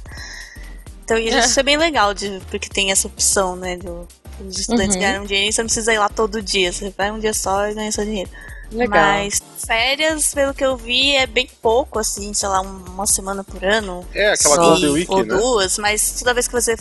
[1.03, 3.77] Então isso é bem legal, de, porque tem essa opção, né?
[3.77, 4.07] Do,
[4.39, 5.01] os estudantes Uhum.
[5.01, 6.71] ganham dinheiro e você não precisa ir lá todo dia.
[6.71, 8.29] Você vai um dia só e ganha seu dinheiro.
[8.71, 9.01] Legal.
[9.01, 13.63] Mas férias, pelo que eu vi, é bem pouco, assim, sei lá, uma semana por
[13.63, 14.05] ano.
[14.13, 14.69] É, aquela Só.
[14.69, 15.35] Golden Week, ou né?
[15.35, 16.75] duas, mas toda vez que você.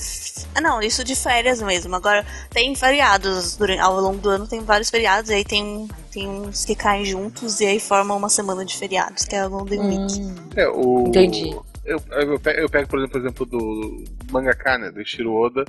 [0.54, 1.94] Ah, não, isso de férias mesmo.
[1.94, 6.28] Agora, tem feriados durante, ao longo do ano, tem vários feriados, e aí tem, tem
[6.28, 9.80] uns que caem juntos e aí formam uma semana de feriados, que é a Golden
[9.80, 10.20] Week.
[10.20, 11.04] Hum, É, o...
[11.08, 11.56] Entendi.
[11.84, 15.64] Eu, eu, pego, eu pego, por exemplo, por exemplo, do mangaka, né, do Ishiro Oda,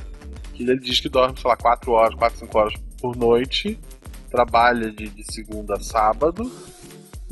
[0.53, 3.79] que ele diz que dorme, sei lá, 4 horas, 4, 5 horas por noite,
[4.29, 6.51] trabalha de, de segunda a sábado,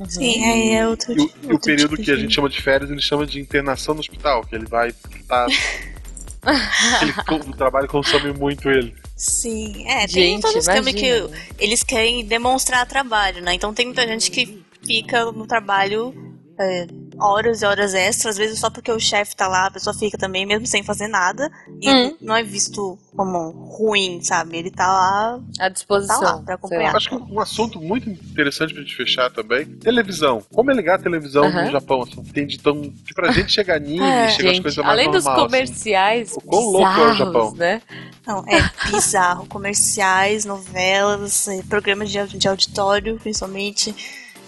[0.08, 2.50] Sim, aí é outro e o, e o outro período tipo que a gente chama
[2.50, 4.94] de férias, ele chama de internação no hospital, que ele vai
[5.28, 5.48] tá,
[7.02, 7.14] ele,
[7.50, 8.96] o trabalho consome muito ele.
[9.16, 13.56] Sim, é, tem Gente, todo esquema que eles querem demonstrar trabalho, né?
[13.56, 16.14] Então tem muita gente que fica no trabalho
[16.60, 16.88] é,
[17.20, 20.18] horas e horas extras, às vezes só porque o chefe tá lá, a pessoa fica
[20.18, 21.50] também, mesmo sem fazer nada,
[21.82, 22.16] e Hum.
[22.22, 24.58] não é visto como ruim, sabe?
[24.58, 25.40] Ele tá lá.
[25.60, 26.20] À disposição.
[26.20, 26.96] Tá lá, pra acompanhar.
[26.96, 30.44] Acho que um assunto muito interessante pra gente fechar também, televisão.
[30.54, 31.66] Como é ligar a televisão Aham.
[31.66, 32.02] no Japão?
[32.04, 32.82] Assim, tem de tão.
[33.06, 34.28] Que pra gente chega anime, É.
[34.30, 35.58] chega as Gente, coisas mais além dos normais, assim.
[35.58, 37.56] comerciais O quão louco é o Japão.
[37.56, 37.82] né?
[38.26, 39.46] Não, é bizarro.
[39.48, 43.96] Comerciais, novelas, eh, programas de, de auditório, principalmente.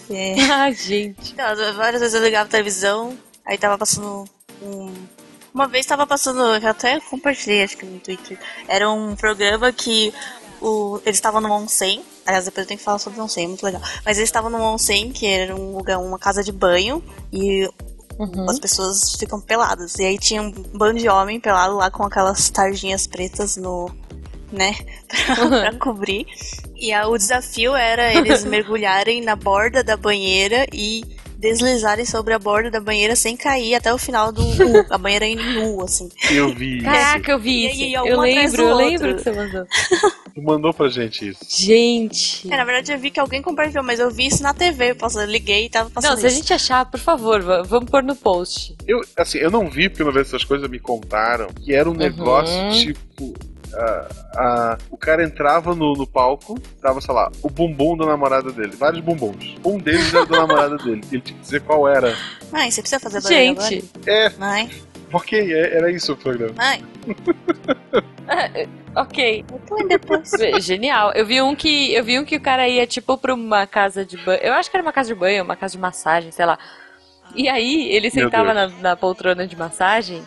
[0.09, 0.35] É.
[0.51, 1.35] Ai, gente.
[1.35, 4.25] Não, várias vezes eu ligava a televisão, aí tava passando
[4.61, 4.93] um.
[5.53, 8.39] Uma vez tava passando, eu até compartilhei, acho que no Twitter.
[8.67, 10.13] Era um programa que
[10.61, 12.03] o, eles estavam no onsen.
[12.25, 13.81] Aliás, depois eu tenho que falar sobre o onsen, é muito legal.
[14.05, 17.03] Mas eles estavam no onsen, que era um lugar, uma casa de banho,
[17.33, 17.67] e
[18.19, 18.49] Uhum.
[18.49, 19.97] as pessoas ficam peladas.
[19.97, 23.89] E aí tinha um bando de homem pelado lá com aquelas tarjinhas pretas no.
[24.51, 24.75] né?
[25.37, 26.27] pra cobrir.
[26.79, 31.03] E a- o desafio era eles mergulharem na borda da banheira e
[31.37, 34.41] deslizarem sobre a borda da banheira sem cair até o final do.
[34.43, 36.09] U, a banheira em nu, assim.
[36.29, 36.85] Eu vi isso.
[36.85, 37.83] Caraca, eu vi E isso.
[37.83, 39.65] aí, eu um atrás lembro, eu lembro que você mandou.
[40.35, 41.39] Tu mandou pra gente isso.
[41.49, 42.47] Gente.
[42.53, 44.91] É, na verdade eu vi que alguém compartilhou, mas eu vi isso na TV.
[44.91, 46.37] Eu posso- eu liguei e tava passando Não, se a isso.
[46.37, 48.75] gente achar, por favor, va- vamos pôr no post.
[48.87, 51.93] Eu, assim, eu não vi, porque uma vez essas coisas me contaram, que era um
[51.95, 52.69] negócio Uhum.
[52.69, 53.33] tipo.
[54.35, 58.75] Ah, o cara entrava no, no palco, tava, sei lá, o bumbum da namorada dele,
[58.75, 59.55] vários bumbuns.
[59.65, 61.01] Um deles era da namorada dele.
[61.11, 62.15] Ele tinha que dizer qual era.
[62.51, 64.39] Mãe, você precisa fazer barulho Gente, É, agora?
[64.39, 64.69] Mãe,
[65.13, 66.53] ok, é- era isso o programa.
[66.57, 66.83] mãe,
[68.95, 69.45] ok.
[69.51, 70.31] eu tô indo depois.
[70.61, 71.11] Genial.
[71.13, 74.05] Eu vi um que eu vi um que o cara ia tipo pra uma casa
[74.05, 74.39] de banho.
[74.41, 76.57] Eu acho que era uma casa de banho, uma casa de massagem, sei lá.
[77.35, 80.23] E aí ele sentava na, na poltrona de massagem.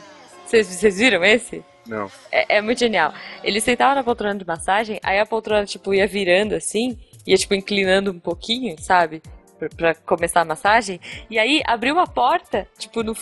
[0.46, 1.64] Vocês viram esse?
[1.86, 2.10] Não.
[2.30, 3.12] É, é muito genial.
[3.42, 7.54] Ele sentava na poltrona de massagem, aí a poltrona, tipo, ia virando assim, ia, tipo,
[7.54, 9.22] inclinando um pouquinho, sabe?
[9.76, 11.00] Pra começar a massagem.
[11.30, 13.14] E aí abriu uma porta, tipo, no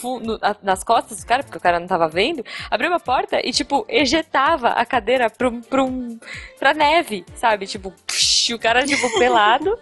[0.62, 3.84] nas costas do cara, porque o cara não tava vendo, abriu uma porta e, tipo,
[3.88, 6.18] ejetava a cadeira pra, pra, um,
[6.58, 7.66] pra neve, sabe?
[7.66, 9.78] Tipo, psh, o cara, tipo, pelado.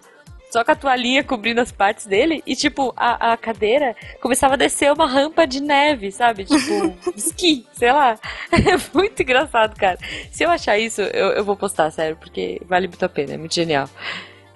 [0.51, 4.57] Só com a toalhinha cobrindo as partes dele e, tipo, a, a cadeira começava a
[4.57, 6.44] descer uma rampa de neve, sabe?
[6.44, 8.18] Tipo, esqui, sei lá.
[8.51, 9.99] É muito engraçado, cara.
[10.32, 13.36] Se eu achar isso, eu, eu vou postar, sério, porque vale muito a pena, é
[13.36, 13.88] muito genial.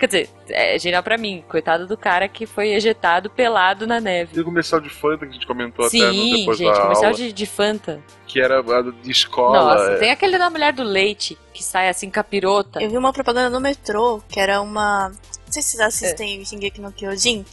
[0.02, 4.36] Quer dizer, é genial pra mim, coitado do cara que foi ejetado pelado na neve.
[4.36, 6.80] E o comercial de Fanta que a gente comentou até no, Sim, depois gente, da
[6.80, 8.02] comercial aula, de, de Fanta.
[8.26, 9.76] que era a de escola.
[9.76, 9.96] Nossa, é.
[9.98, 12.82] tem aquele da mulher do leite, que sai assim, capirota.
[12.82, 15.12] Eu vi uma propaganda no metrô, que era uma.
[15.52, 17.44] Não sei se vocês assistem Shingeki no Kyojin,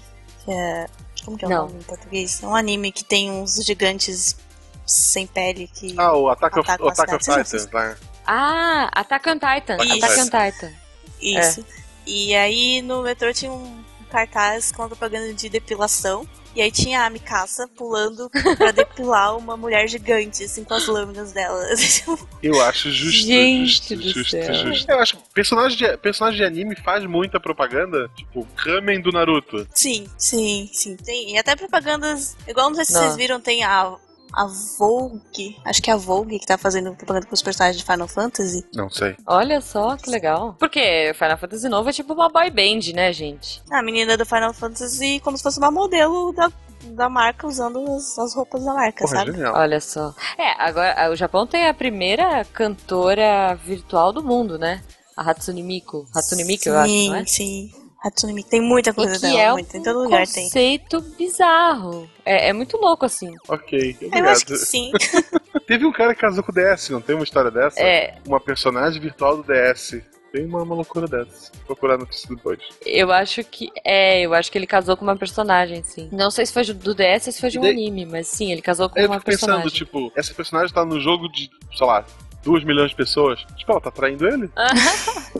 [0.45, 0.87] que é.
[1.25, 1.67] Como que é o Não.
[1.67, 2.41] nome em português?
[2.41, 4.37] É um anime que tem uns gigantes
[4.85, 5.93] sem pele que.
[5.97, 7.97] Ah, o Attack of, Ataque o Attack of né?
[8.25, 9.83] Ah, Attack on Titan.
[9.83, 10.05] Isso.
[10.05, 10.71] Attack on Titan.
[11.19, 11.65] Isso.
[12.07, 16.25] E aí no metrô tinha um cartaz com uma propaganda de depilação.
[16.55, 21.31] E aí tinha a Mikasa pulando pra depilar uma mulher gigante, assim, com as lâminas
[21.31, 21.63] dela.
[22.41, 24.53] Eu acho justo, Gente justo, do justo, céu.
[24.53, 24.89] justo.
[24.91, 28.09] Eu acho que personagem de, personagem de anime faz muita propaganda.
[28.15, 29.67] Tipo, Kamen do Naruto.
[29.73, 30.95] sim, sim, sim.
[30.97, 32.35] Tem, e até propagandas.
[32.47, 33.01] Igual, não sei se Não.
[33.01, 33.95] vocês viram, tem a.
[34.33, 34.45] A
[34.77, 38.07] Vogue, acho que é a Vogue que tá fazendo propaganda com os personagens de Final
[38.07, 38.65] Fantasy.
[38.73, 39.15] Não sei.
[39.25, 40.55] Olha só que legal.
[40.59, 43.61] Porque Final Fantasy novo é tipo uma boy band, né, gente?
[43.71, 46.51] A menina do Final Fantasy como se fosse uma modelo da,
[46.91, 49.31] da marca usando as, as roupas da marca, Porra, sabe?
[49.31, 49.55] genial.
[49.55, 50.13] Olha só.
[50.37, 54.81] É, agora o Japão tem a primeira cantora virtual do mundo, né?
[55.17, 56.07] A Hatsune Miku.
[56.15, 57.25] Hatsune Miku, eu acho, não é?
[57.25, 57.78] Sim, sim.
[58.03, 58.49] Hatsune Miku.
[58.49, 59.75] Tem muita coisa E que dela, é um muito.
[59.77, 60.43] Em todo lugar tem.
[60.45, 62.09] conceito bizarro.
[62.25, 63.35] É, é muito louco, assim.
[63.47, 64.27] Ok, Eu obrigado.
[64.31, 64.91] acho que sim.
[65.67, 67.79] Teve um cara que casou com o DS, não tem uma história dessa?
[67.79, 70.01] É, Uma personagem virtual do DS.
[70.31, 71.51] Tem uma, uma loucura dessa.
[71.55, 72.59] Vou procurar a notícia depois.
[72.85, 73.69] eu acho que.
[73.83, 76.07] É, eu acho que ele casou com uma personagem, sim.
[76.11, 78.51] Não sei se foi do DS ou se foi de um Daí- anime, mas sim,
[78.51, 79.71] ele casou com eu uma fico pensando, personagem.
[79.75, 82.05] tipo, essa personagem tá no jogo de, sei lá,
[82.43, 83.39] 2 milhões de pessoas.
[83.55, 84.49] Tipo, ela tá traindo ele?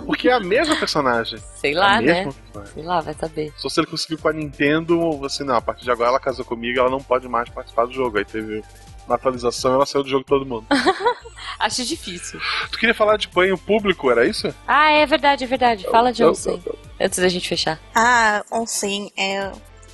[0.05, 1.39] Porque é a mesma personagem.
[1.55, 2.13] Sei lá, a né?
[2.13, 2.73] mesma personagem.
[2.73, 3.53] Sei lá, vai saber.
[3.57, 6.43] Só se ele conseguiu com a Nintendo, assim, não, a partir de agora ela casou
[6.45, 8.17] comigo, ela não pode mais participar do jogo.
[8.17, 8.63] Aí teve
[9.07, 10.65] uma atualização ela saiu do jogo todo mundo.
[11.57, 12.39] Acho difícil.
[12.71, 14.53] tu queria falar de banho público, era isso?
[14.67, 15.87] Ah, é verdade, é verdade.
[15.89, 16.61] Fala de Eu- onsen.
[16.99, 17.79] Antes da gente fechar.
[17.95, 19.51] Ah, onsen é.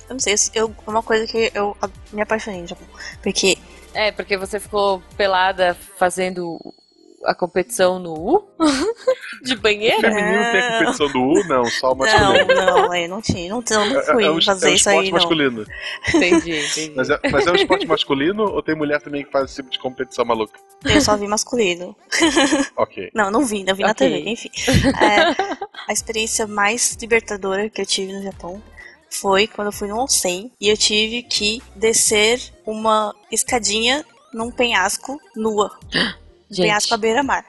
[0.08, 1.76] Eu não sei, eu, é uma coisa que eu
[2.12, 2.86] me apaixonei no Japão.
[3.22, 3.58] Porque.
[3.94, 6.60] É, porque você ficou pelada fazendo
[7.26, 8.48] a competição no U?
[9.42, 10.00] de banheiro?
[10.00, 11.44] Feminino tem a competição do U?
[11.46, 12.54] Não, só o Não, masculino.
[12.54, 14.88] não, eu não tinha, não, eu não fui é, é um, fazer é um isso
[14.88, 15.18] esporte aí, não.
[15.18, 15.66] masculino.
[16.08, 16.92] Entendi, entendi.
[16.96, 19.70] Mas é, mas é um esporte masculino ou tem mulher também que faz esse tipo
[19.70, 20.58] de competição maluca?
[20.84, 21.96] Eu só vi masculino.
[22.76, 23.10] Ok.
[23.14, 24.08] Não, não vi, não vi na Ok.
[24.08, 24.50] TV, enfim.
[25.00, 25.34] É,
[25.88, 28.62] a experiência mais libertadora que eu tive no Japão
[29.10, 35.18] foi quando eu fui no onsen e eu tive que descer uma escadinha num penhasco
[35.34, 35.70] nua.
[36.54, 37.44] Penhasco à beira-mar.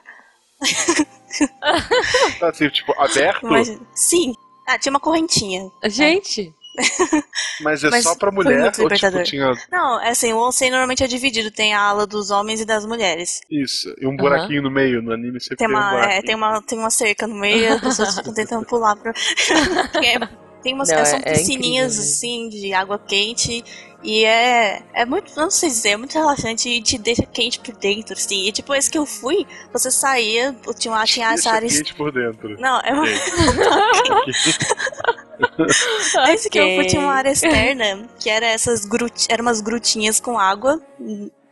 [2.40, 4.34] Tá assim, tipo, aberto, Imagina- Sim.
[4.66, 5.70] Ah, tinha uma correntinha.
[5.84, 6.52] Gente,
[7.62, 11.02] mas é Mas só pra mulher ou tipo, tinha Não, é assim, o onsen normalmente
[11.02, 11.50] é dividido.
[11.50, 13.40] Tem a ala dos homens e das mulheres.
[13.50, 16.34] isso, e um buraquinho no meio, no anime sempre Tem tem, um uma, é, tem
[16.34, 19.12] uma, tem uma cerca no meio as pessoas ficam tentando pular pra.
[20.58, 23.64] É- tem umas Não, são é- é piscininhas incrível assim de água quente
[24.02, 27.74] e é é muito, não sei dizer, é muito relaxante e te deixa quente por
[27.76, 28.46] dentro assim.
[28.46, 31.94] E tipo esse que eu fui, você saía, tinha lá tinha essa Deixa área quente
[31.94, 32.60] por dentro.
[32.60, 33.04] Não, é uma.
[36.30, 39.26] Esse que eu fui tinha uma área externa, que era essas grut...
[39.28, 40.80] eram umas grutinhas com água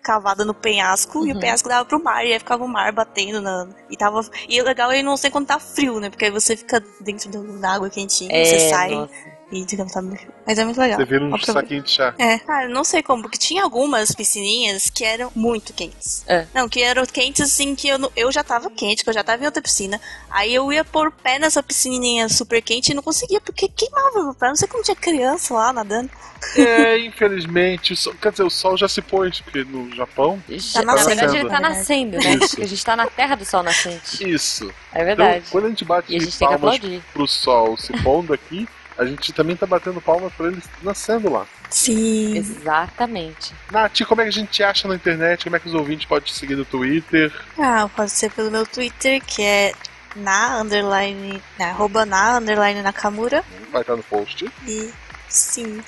[0.07, 1.37] cavada no penhasco e Uhum.
[1.37, 4.61] o penhasco dava pro mar e aí ficava o mar batendo na e tava e
[4.61, 6.09] o legal é não sei quando tá frio, né?
[6.09, 7.29] Porque aí você fica dentro
[7.59, 9.36] da água quentinha, é, você sai nossa.
[9.53, 10.33] E frio.
[10.47, 10.99] Mas é muito legal.
[10.99, 11.53] Você vira um Aproveita.
[11.53, 12.15] saquinho de chá.
[12.19, 16.25] É, cara, não sei como, porque tinha algumas piscininhas que eram muito quentes.
[16.27, 16.47] É.
[16.53, 19.43] Não, que eram quentes assim que eu, eu já tava quente, que eu já tava
[19.43, 20.01] em outra piscina.
[20.31, 24.23] Aí eu ia pôr o pé nessa piscininha super quente e não conseguia, porque queimava
[24.25, 24.49] meu pé.
[24.49, 26.11] Não sei como tinha criança lá nadando.
[26.55, 30.81] É, infelizmente, o sol, quer dizer, o sol já se pôs, porque no Japão, Já-
[30.81, 31.69] Tá na nascendo, verdade, ele tá né?
[31.71, 32.35] nascendo, né?
[32.35, 32.61] Isso.
[32.63, 34.29] A gente tá na terra do sol nascente.
[34.33, 34.71] isso.
[34.93, 35.39] É verdade.
[35.39, 36.81] Então, quando a gente bate E a gente tem que palmas
[37.13, 38.69] pro sol se pondo aqui,
[38.99, 41.47] a gente também tá batendo palmas pra ele nascendo lá.
[41.71, 42.37] Sim.
[42.37, 43.55] Exatamente.
[43.71, 45.45] Nath, como é que a gente te acha na internet?
[45.45, 47.33] Como é que os ouvintes podem te seguir no Twitter?
[47.59, 49.73] Ah, pode ser pelo meu Twitter, que é
[50.15, 53.45] na underline, na, arroba na underline Nakamura.
[53.71, 54.51] Vai estar no post.
[54.67, 54.91] E
[55.29, 55.83] sim.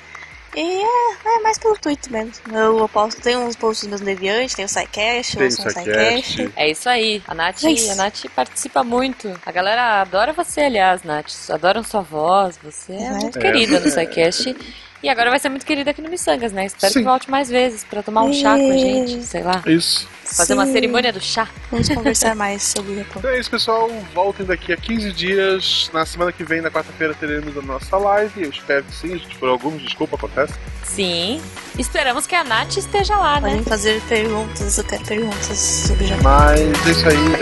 [0.61, 2.33] E é, é mais pelo Twitter mesmo.
[2.51, 6.51] Eu, eu posto, tem uns posts meus Deviante, tem o SciCast, eu Tem um SciCast.
[6.55, 7.23] É isso aí.
[7.27, 7.91] A Nath, É isso.
[7.91, 9.33] a Nath participa muito.
[9.45, 11.31] A galera adora você, aliás, Nath.
[11.49, 12.59] Adoram sua voz.
[12.61, 13.17] Você é Uhum.
[13.19, 13.41] muito É.
[13.41, 14.55] querida no SciCast.
[15.01, 16.65] E agora vai ser muito querida aqui no Missangas, né?
[16.65, 16.99] Espero Sim.
[16.99, 19.63] que volte mais vezes pra tomar um chá com a gente, sei lá.
[19.65, 20.05] Isso.
[20.25, 20.73] Fazer uma Sim.
[20.73, 21.47] cerimônia do chá.
[21.71, 23.13] Vamos conversar mais sobre o Japão.
[23.19, 23.89] Então é isso, pessoal.
[24.13, 25.89] Voltem daqui a 15 dias.
[25.93, 28.43] Na semana que vem, na quarta-feira, teremos a nossa live.
[28.43, 29.35] Eu espero que sim, gente.
[29.37, 30.53] Por alguns, desculpa, acontece.
[30.83, 31.41] Sim.
[31.77, 33.49] Esperamos que a Nath esteja lá, né?
[33.51, 36.23] Podem fazer perguntas, eu quero perguntas sobre o Japão.
[36.23, 37.33] Mas é isso aí.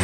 [0.00, 0.03] É.